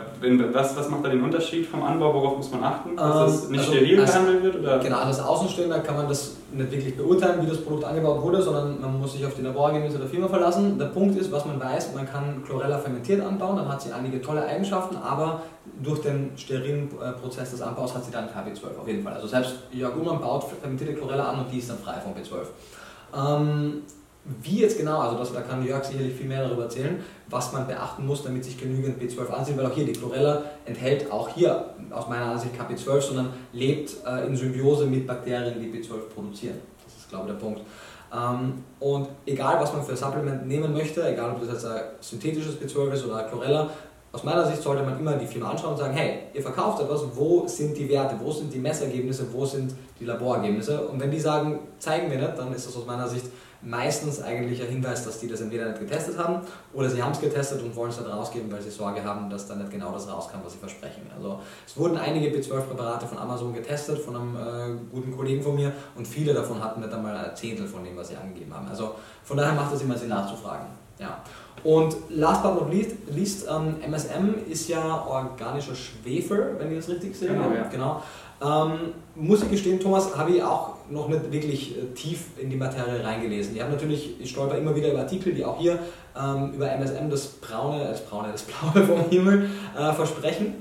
was, 0.53 0.77
was 0.77 0.87
macht 0.87 1.03
da 1.03 1.09
den 1.09 1.23
Unterschied 1.23 1.65
vom 1.65 1.81
Anbau? 1.81 2.13
Worauf 2.13 2.37
muss 2.37 2.51
man 2.51 2.63
achten? 2.63 2.95
Dass 2.95 3.33
es 3.33 3.45
ähm, 3.45 3.51
nicht 3.51 3.59
also, 3.61 3.71
steril 3.73 3.95
behandelt 3.97 4.43
wird? 4.43 4.55
Oder? 4.57 4.77
Genau, 4.77 4.97
also 4.97 5.07
als 5.07 5.27
Außenstehender 5.27 5.79
kann 5.79 5.95
man 5.95 6.07
das 6.07 6.35
nicht 6.51 6.71
wirklich 6.71 6.95
beurteilen, 6.95 7.41
wie 7.41 7.49
das 7.49 7.59
Produkt 7.59 7.85
angebaut 7.85 8.21
wurde, 8.21 8.39
sondern 8.39 8.79
man 8.79 8.99
muss 8.99 9.13
sich 9.13 9.25
auf 9.25 9.33
die 9.33 9.41
Laborergebnisse 9.41 9.97
der 9.97 10.07
Firma 10.07 10.27
verlassen. 10.27 10.77
Der 10.77 10.85
Punkt 10.85 11.19
ist, 11.19 11.31
was 11.31 11.43
man 11.45 11.59
weiß, 11.59 11.95
man 11.95 12.07
kann 12.07 12.43
Chlorella 12.45 12.77
fermentiert 12.77 13.25
anbauen, 13.25 13.55
dann 13.55 13.67
hat 13.67 13.81
sie 13.81 13.91
einige 13.91 14.21
tolle 14.21 14.45
Eigenschaften, 14.45 14.95
aber 14.97 15.41
durch 15.81 16.01
den 16.01 16.33
sterilen 16.37 16.89
äh, 17.01 17.13
Prozess 17.13 17.49
des 17.49 17.63
Anbaus 17.63 17.95
hat 17.95 18.05
sie 18.05 18.11
dann 18.11 18.31
kein 18.31 18.45
B12 18.45 18.79
auf 18.79 18.87
jeden 18.87 19.03
Fall. 19.03 19.13
Also 19.13 19.25
selbst 19.25 19.55
Jörg 19.71 19.95
Ullmann 19.95 20.21
baut 20.21 20.43
fermentierte 20.43 20.93
Chlorella 20.93 21.29
an 21.29 21.39
und 21.39 21.51
die 21.51 21.57
ist 21.57 21.71
dann 21.71 21.79
frei 21.79 21.95
von 21.99 22.13
B12. 22.13 22.45
Ähm, 23.15 23.81
wie 24.41 24.59
jetzt 24.59 24.77
genau, 24.77 24.99
also 24.99 25.17
das, 25.17 25.33
da 25.33 25.41
kann 25.41 25.65
Jörg 25.65 25.83
sicherlich 25.83 26.13
viel 26.13 26.27
mehr 26.27 26.43
darüber 26.43 26.63
erzählen, 26.63 26.99
was 27.29 27.53
man 27.53 27.67
beachten 27.67 28.05
muss, 28.05 28.23
damit 28.23 28.43
sich 28.43 28.59
genügend 28.59 29.01
B12 29.01 29.29
ansieht, 29.29 29.57
weil 29.57 29.65
auch 29.65 29.73
hier 29.73 29.85
die 29.85 29.93
Chlorella 29.93 30.43
enthält 30.65 31.11
auch 31.11 31.29
hier 31.29 31.73
aus 31.91 32.07
meiner 32.07 32.25
Ansicht 32.25 32.57
kein 32.57 32.67
B12, 32.67 33.01
sondern 33.01 33.29
lebt 33.53 33.95
äh, 34.05 34.27
in 34.27 34.35
Symbiose 34.35 34.85
mit 34.85 35.07
Bakterien, 35.07 35.59
die 35.59 35.67
B12 35.67 36.09
produzieren. 36.13 36.57
Das 36.83 36.95
ist, 36.97 37.09
glaube 37.09 37.27
ich, 37.27 37.33
der 37.33 37.39
Punkt. 37.39 37.61
Ähm, 38.13 38.63
und 38.79 39.07
egal, 39.25 39.59
was 39.59 39.73
man 39.73 39.83
für 39.83 39.91
ein 39.91 39.97
Supplement 39.97 40.47
nehmen 40.47 40.73
möchte, 40.73 41.07
egal 41.07 41.31
ob 41.31 41.39
das 41.41 41.49
jetzt 41.49 41.65
ein 41.65 41.81
synthetisches 41.99 42.59
B12 42.59 42.91
ist 42.91 43.05
oder 43.05 43.23
Chlorella, 43.23 43.69
aus 44.11 44.23
meiner 44.23 44.45
Sicht 44.45 44.61
sollte 44.61 44.83
man 44.83 44.97
immer 44.99 45.13
die 45.13 45.27
Firma 45.27 45.51
anschauen 45.51 45.71
und 45.71 45.77
sagen, 45.77 45.93
hey, 45.93 46.19
ihr 46.33 46.41
verkauft 46.41 46.81
etwas, 46.81 47.03
wo 47.13 47.45
sind 47.47 47.77
die 47.77 47.87
Werte, 47.89 48.15
wo 48.19 48.31
sind 48.31 48.51
die 48.53 48.59
Messergebnisse, 48.59 49.27
wo 49.31 49.45
sind 49.45 49.75
die 49.99 50.05
Laborergebnisse? 50.05 50.87
Und 50.87 50.99
wenn 50.99 51.11
die 51.11 51.19
sagen, 51.19 51.59
zeigen 51.77 52.09
wir 52.09 52.17
nicht, 52.17 52.37
dann 52.37 52.53
ist 52.53 52.65
das 52.67 52.75
aus 52.77 52.85
meiner 52.85 53.07
Sicht 53.07 53.25
meistens 53.61 54.21
eigentlich 54.21 54.61
ein 54.61 54.69
Hinweis, 54.69 55.03
dass 55.03 55.19
die 55.19 55.27
das 55.27 55.41
entweder 55.41 55.67
nicht 55.67 55.79
getestet 55.79 56.17
haben 56.17 56.41
oder 56.73 56.89
sie 56.89 57.01
haben 57.01 57.11
es 57.11 57.19
getestet 57.19 57.61
und 57.61 57.75
wollen 57.75 57.89
es 57.89 57.99
nicht 57.99 58.09
rausgeben, 58.09 58.51
weil 58.51 58.61
sie 58.61 58.69
Sorge 58.69 59.03
haben, 59.03 59.29
dass 59.29 59.47
dann 59.47 59.59
nicht 59.59 59.71
genau 59.71 59.91
das 59.91 60.07
rauskam, 60.07 60.37
was 60.43 60.53
sie 60.53 60.59
versprechen. 60.59 61.03
Also 61.15 61.39
es 61.65 61.75
wurden 61.77 61.97
einige 61.97 62.29
B12-Präparate 62.29 63.07
von 63.07 63.17
Amazon 63.17 63.53
getestet, 63.53 63.99
von 63.99 64.15
einem 64.15 64.35
äh, 64.35 64.79
guten 64.91 65.15
Kollegen 65.15 65.41
von 65.41 65.55
mir 65.55 65.71
und 65.95 66.07
viele 66.07 66.33
davon 66.33 66.63
hatten 66.63 66.81
nicht 66.81 66.93
einmal 66.93 67.15
ein 67.15 67.35
Zehntel 67.35 67.67
von 67.67 67.83
dem, 67.83 67.97
was 67.97 68.09
sie 68.09 68.15
angegeben 68.15 68.53
haben. 68.53 68.67
Also 68.67 68.95
von 69.23 69.37
daher 69.37 69.53
macht 69.53 69.73
es 69.73 69.81
immer 69.81 69.97
Sinn 69.97 70.09
nachzufragen. 70.09 70.67
Ja. 70.99 71.21
Und 71.63 71.95
last 72.09 72.43
but 72.43 72.55
not 72.55 72.71
least, 72.71 72.91
least 73.11 73.47
ähm, 73.49 73.75
MSM 73.81 74.35
ist 74.49 74.69
ja 74.69 75.05
organischer 75.05 75.75
Schwefel, 75.75 76.55
wenn 76.59 76.71
ich 76.71 76.77
das 76.77 76.89
richtig 76.89 77.15
sehe. 77.15 77.29
Genau, 77.29 77.51
ja. 77.51 77.67
genau. 77.69 78.03
Ähm, 78.39 78.93
muss 79.15 79.41
ich 79.41 79.49
gestehen, 79.49 79.79
Thomas, 79.79 80.15
habe 80.15 80.31
ich 80.31 80.43
auch 80.43 80.75
noch 80.89 81.07
nicht 81.07 81.31
wirklich 81.31 81.77
äh, 81.77 81.85
tief 81.95 82.25
in 82.37 82.49
die 82.49 82.55
Materie 82.55 83.03
reingelesen. 83.03 83.55
Ich 83.55 83.61
habe 83.61 83.71
natürlich, 83.71 84.21
ich 84.21 84.29
stolper 84.29 84.57
immer 84.57 84.75
wieder 84.75 84.91
über 84.91 84.99
Artikel, 84.99 85.33
die 85.33 85.43
auch 85.43 85.59
hier 85.59 85.79
ähm, 86.15 86.53
über 86.53 86.71
MSM 86.71 87.09
das 87.09 87.27
braune, 87.27 87.83
das 87.85 88.05
braune, 88.05 88.31
das 88.31 88.43
blaue 88.43 88.85
vom 88.85 89.09
Himmel 89.09 89.49
äh, 89.75 89.91
versprechen. 89.93 90.55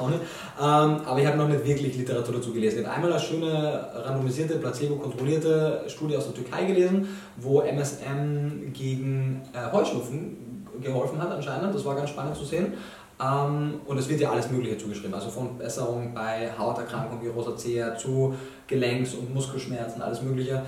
Ähm, 0.00 0.16
aber 0.58 1.18
ich 1.18 1.26
habe 1.26 1.36
noch 1.36 1.48
nicht 1.48 1.64
wirklich 1.64 1.96
Literatur 1.96 2.36
dazu 2.36 2.52
gelesen. 2.52 2.80
Ich 2.80 2.86
habe 2.86 2.96
einmal 2.96 3.12
eine 3.12 3.20
schöne 3.20 3.86
randomisierte, 3.94 4.56
placebo-kontrollierte 4.56 5.84
Studie 5.88 6.16
aus 6.16 6.24
der 6.24 6.34
Türkei 6.34 6.64
gelesen, 6.64 7.08
wo 7.36 7.60
MSM 7.60 8.72
gegen 8.72 9.42
äh, 9.52 9.70
Heuschnupfen 9.72 10.66
geholfen 10.80 11.20
hat 11.20 11.30
anscheinend. 11.30 11.74
Das 11.74 11.84
war 11.84 11.96
ganz 11.96 12.10
spannend 12.10 12.36
zu 12.36 12.44
sehen. 12.44 12.74
Ähm, 13.20 13.80
und 13.86 13.98
es 13.98 14.08
wird 14.08 14.20
ja 14.20 14.30
alles 14.30 14.50
Mögliche 14.50 14.78
zugeschrieben, 14.78 15.14
also 15.14 15.30
von 15.30 15.58
Besserung 15.58 16.14
bei 16.14 16.50
Hauterkrankungen 16.56 17.22
wie 17.22 17.28
Rosacea 17.28 17.96
zu 17.96 18.34
Gelenks- 18.66 19.14
und 19.14 19.34
Muskelschmerzen, 19.34 20.00
alles 20.00 20.22
Mögliche. 20.22 20.62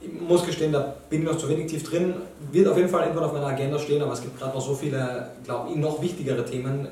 Ich 0.00 0.20
muss 0.20 0.44
gestehen, 0.44 0.72
da 0.72 0.96
bin 1.08 1.22
ich 1.22 1.28
noch 1.28 1.38
zu 1.38 1.48
wenig 1.48 1.70
tief 1.70 1.88
drin. 1.88 2.14
Wird 2.50 2.68
auf 2.68 2.76
jeden 2.76 2.88
Fall 2.88 3.02
irgendwann 3.02 3.24
auf 3.24 3.32
meiner 3.32 3.46
Agenda 3.46 3.78
stehen, 3.78 4.02
aber 4.02 4.12
es 4.12 4.20
gibt 4.20 4.38
gerade 4.38 4.54
noch 4.54 4.60
so 4.60 4.74
viele, 4.74 5.30
glaube 5.44 5.70
ich, 5.70 5.76
noch 5.76 6.02
wichtigere 6.02 6.44
Themen, 6.44 6.88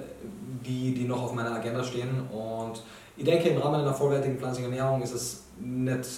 die, 0.65 0.95
die 0.95 1.05
noch 1.05 1.23
auf 1.23 1.35
meiner 1.35 1.53
Agenda 1.53 1.83
stehen. 1.83 2.29
Und 2.31 2.83
ich 3.17 3.25
denke, 3.25 3.49
im 3.49 3.59
Rahmen 3.59 3.81
einer 3.81 3.93
vollwertigen 3.93 4.39
pflanzlichen 4.39 4.73
Ernährung 4.73 5.03
ist 5.03 5.13
es 5.13 5.43
nicht 5.61 6.09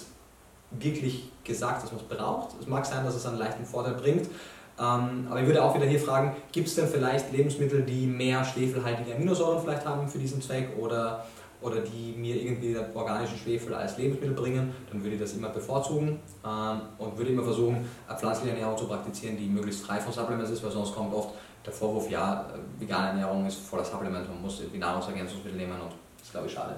wirklich 0.71 1.31
gesagt, 1.43 1.83
dass 1.83 1.91
man 1.91 2.01
es 2.01 2.17
braucht. 2.17 2.55
Es 2.61 2.67
mag 2.67 2.85
sein, 2.85 3.03
dass 3.03 3.15
es 3.15 3.25
einen 3.25 3.39
leichten 3.39 3.65
Vorteil 3.65 3.95
bringt, 3.95 4.29
ähm, 4.77 5.27
aber 5.29 5.39
ich 5.39 5.45
würde 5.45 5.63
auch 5.63 5.73
wieder 5.75 5.85
hier 5.85 5.99
fragen, 5.99 6.35
gibt 6.51 6.67
es 6.67 6.75
denn 6.75 6.87
vielleicht 6.87 7.31
Lebensmittel, 7.31 7.83
die 7.83 8.05
mehr 8.05 8.43
schwefelhaltige 8.43 9.15
Aminosäuren 9.15 9.61
vielleicht 9.61 9.85
haben 9.85 10.07
für 10.07 10.17
diesen 10.17 10.41
Zweck 10.41 10.69
oder, 10.77 11.25
oder 11.61 11.79
die 11.79 12.13
mir 12.17 12.35
irgendwie 12.35 12.75
organischen 12.93 13.37
Schwefel 13.37 13.73
als 13.73 13.97
Lebensmittel 13.97 14.35
bringen, 14.35 14.73
dann 14.91 15.01
würde 15.01 15.15
ich 15.15 15.21
das 15.21 15.33
immer 15.33 15.49
bevorzugen 15.49 16.19
ähm, 16.45 16.81
und 16.97 17.17
würde 17.17 17.31
immer 17.31 17.43
versuchen, 17.43 17.87
eine 18.07 18.17
pflanzliche 18.17 18.51
Ernährung 18.51 18.77
zu 18.77 18.85
praktizieren, 18.87 19.37
die 19.37 19.47
möglichst 19.47 19.85
frei 19.85 19.99
von 19.99 20.11
Supplements 20.11 20.51
ist, 20.51 20.63
weil 20.63 20.71
sonst 20.71 20.93
kommt 20.93 21.13
oft 21.13 21.29
der 21.65 21.73
Vorwurf, 21.73 22.09
ja, 22.09 22.45
vegane 22.77 23.07
Ernährung 23.07 23.45
ist 23.45 23.59
voller 23.59 23.85
Supplements, 23.85 24.27
man 24.27 24.41
muss 24.41 24.61
die 24.71 24.77
Nahrungsergänzungsmittel 24.77 25.57
nehmen 25.57 25.73
und 25.73 25.93
das 26.17 26.27
ist, 26.27 26.31
glaube 26.31 26.47
ich, 26.47 26.53
schade. 26.53 26.75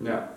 Ja. 0.00 0.10
ja. 0.10 0.28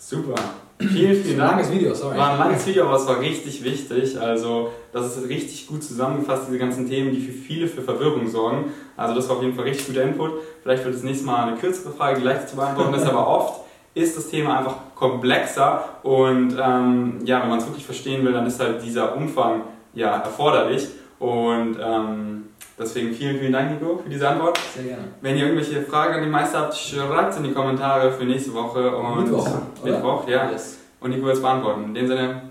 Super. 0.00 0.36
Vielen, 0.78 1.22
vielen 1.22 1.38
Dank. 1.38 1.50
Langes 1.50 1.72
Video, 1.72 1.92
sorry. 1.92 2.16
War 2.16 2.30
ein 2.30 2.38
langes 2.38 2.64
Video, 2.68 2.86
aber 2.86 2.96
es 2.96 3.06
war 3.08 3.18
richtig 3.18 3.64
wichtig. 3.64 4.18
Also, 4.18 4.70
das 4.92 5.16
ist 5.16 5.28
richtig 5.28 5.66
gut 5.66 5.82
zusammengefasst, 5.82 6.44
diese 6.46 6.58
ganzen 6.58 6.88
Themen, 6.88 7.10
die 7.10 7.20
für 7.20 7.32
viele 7.32 7.66
für 7.66 7.82
Verwirrung 7.82 8.28
sorgen. 8.28 8.72
Also, 8.96 9.16
das 9.16 9.28
war 9.28 9.36
auf 9.36 9.42
jeden 9.42 9.56
Fall 9.56 9.64
richtig 9.64 9.88
guter 9.88 10.04
Input. 10.04 10.34
Vielleicht 10.62 10.84
wird 10.84 10.94
das 10.94 11.02
nächste 11.02 11.26
Mal 11.26 11.48
eine 11.48 11.56
kürzere 11.56 11.92
Frage, 11.92 12.20
die 12.20 12.24
leichter 12.24 12.46
zu 12.46 12.56
beantworten 12.56 12.94
ist, 12.94 13.06
aber 13.06 13.26
oft 13.26 13.62
ist 13.94 14.16
das 14.16 14.28
Thema 14.28 14.58
einfach 14.58 14.76
komplexer 14.94 15.82
und 16.04 16.56
ähm, 16.60 17.18
ja, 17.24 17.42
wenn 17.42 17.48
man 17.48 17.58
es 17.58 17.66
wirklich 17.66 17.84
verstehen 17.84 18.24
will, 18.24 18.32
dann 18.32 18.46
ist 18.46 18.60
halt 18.60 18.80
dieser 18.82 19.16
Umfang 19.16 19.62
ja 19.94 20.18
erforderlich 20.18 20.86
und 21.18 21.76
ähm, 21.82 22.37
Deswegen 22.78 23.12
vielen, 23.12 23.38
vielen 23.38 23.52
Dank, 23.52 23.72
Nico, 23.72 23.98
für 23.98 24.08
diese 24.08 24.28
Antwort. 24.28 24.58
Sehr 24.74 24.84
gerne. 24.84 25.04
Wenn 25.20 25.36
ihr 25.36 25.46
irgendwelche 25.46 25.82
Fragen 25.82 26.14
an 26.14 26.22
die 26.22 26.28
Meister 26.28 26.60
habt, 26.60 26.76
schreibt 26.76 27.32
es 27.32 27.38
in 27.38 27.44
die 27.44 27.52
Kommentare 27.52 28.12
für 28.12 28.24
nächste 28.24 28.54
Woche. 28.54 28.96
Und 28.96 29.24
Mittwoch. 29.24 29.48
Mittwoch, 29.82 30.28
ja. 30.28 30.50
Yes. 30.50 30.78
Und 31.00 31.10
Nico 31.10 31.24
wird 31.24 31.36
es 31.36 31.42
beantworten. 31.42 31.84
In 31.84 31.94
dem 31.94 32.06
Sinne, 32.06 32.42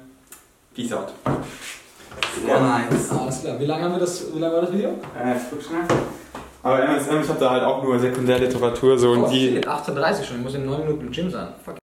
Peace 0.75 0.93
out. 0.93 1.13
Sehr 2.45 2.59
nice. 2.59 3.11
Alles 3.11 3.41
klar. 3.41 3.59
Wie 3.59 3.65
lange 3.65 3.83
haben 3.83 3.93
wir 3.93 3.99
das, 3.99 4.33
wie 4.33 4.39
lange 4.39 4.53
war 4.53 4.61
das 4.61 4.73
Video? 4.73 4.89
Äh, 4.89 5.37
ich 5.37 5.43
guck 5.49 5.61
schnell. 5.61 5.81
Aber 6.63 6.83
MSM, 6.83 7.21
ich 7.21 7.29
habe 7.29 7.39
da 7.39 7.49
halt 7.51 7.63
auch 7.63 7.83
nur 7.83 7.97
Sekundärliteratur 7.97 8.97
so 8.97 9.09
oh, 9.09 9.13
und 9.13 9.31
die. 9.31 9.59
18.30 9.59 10.23
schon, 10.23 10.37
ich 10.37 10.43
muss 10.43 10.55
in 10.55 10.65
9 10.65 10.81
Minuten 10.81 11.07
im 11.07 11.11
Gym 11.11 11.31
sein. 11.31 11.47
Fuck. 11.63 11.75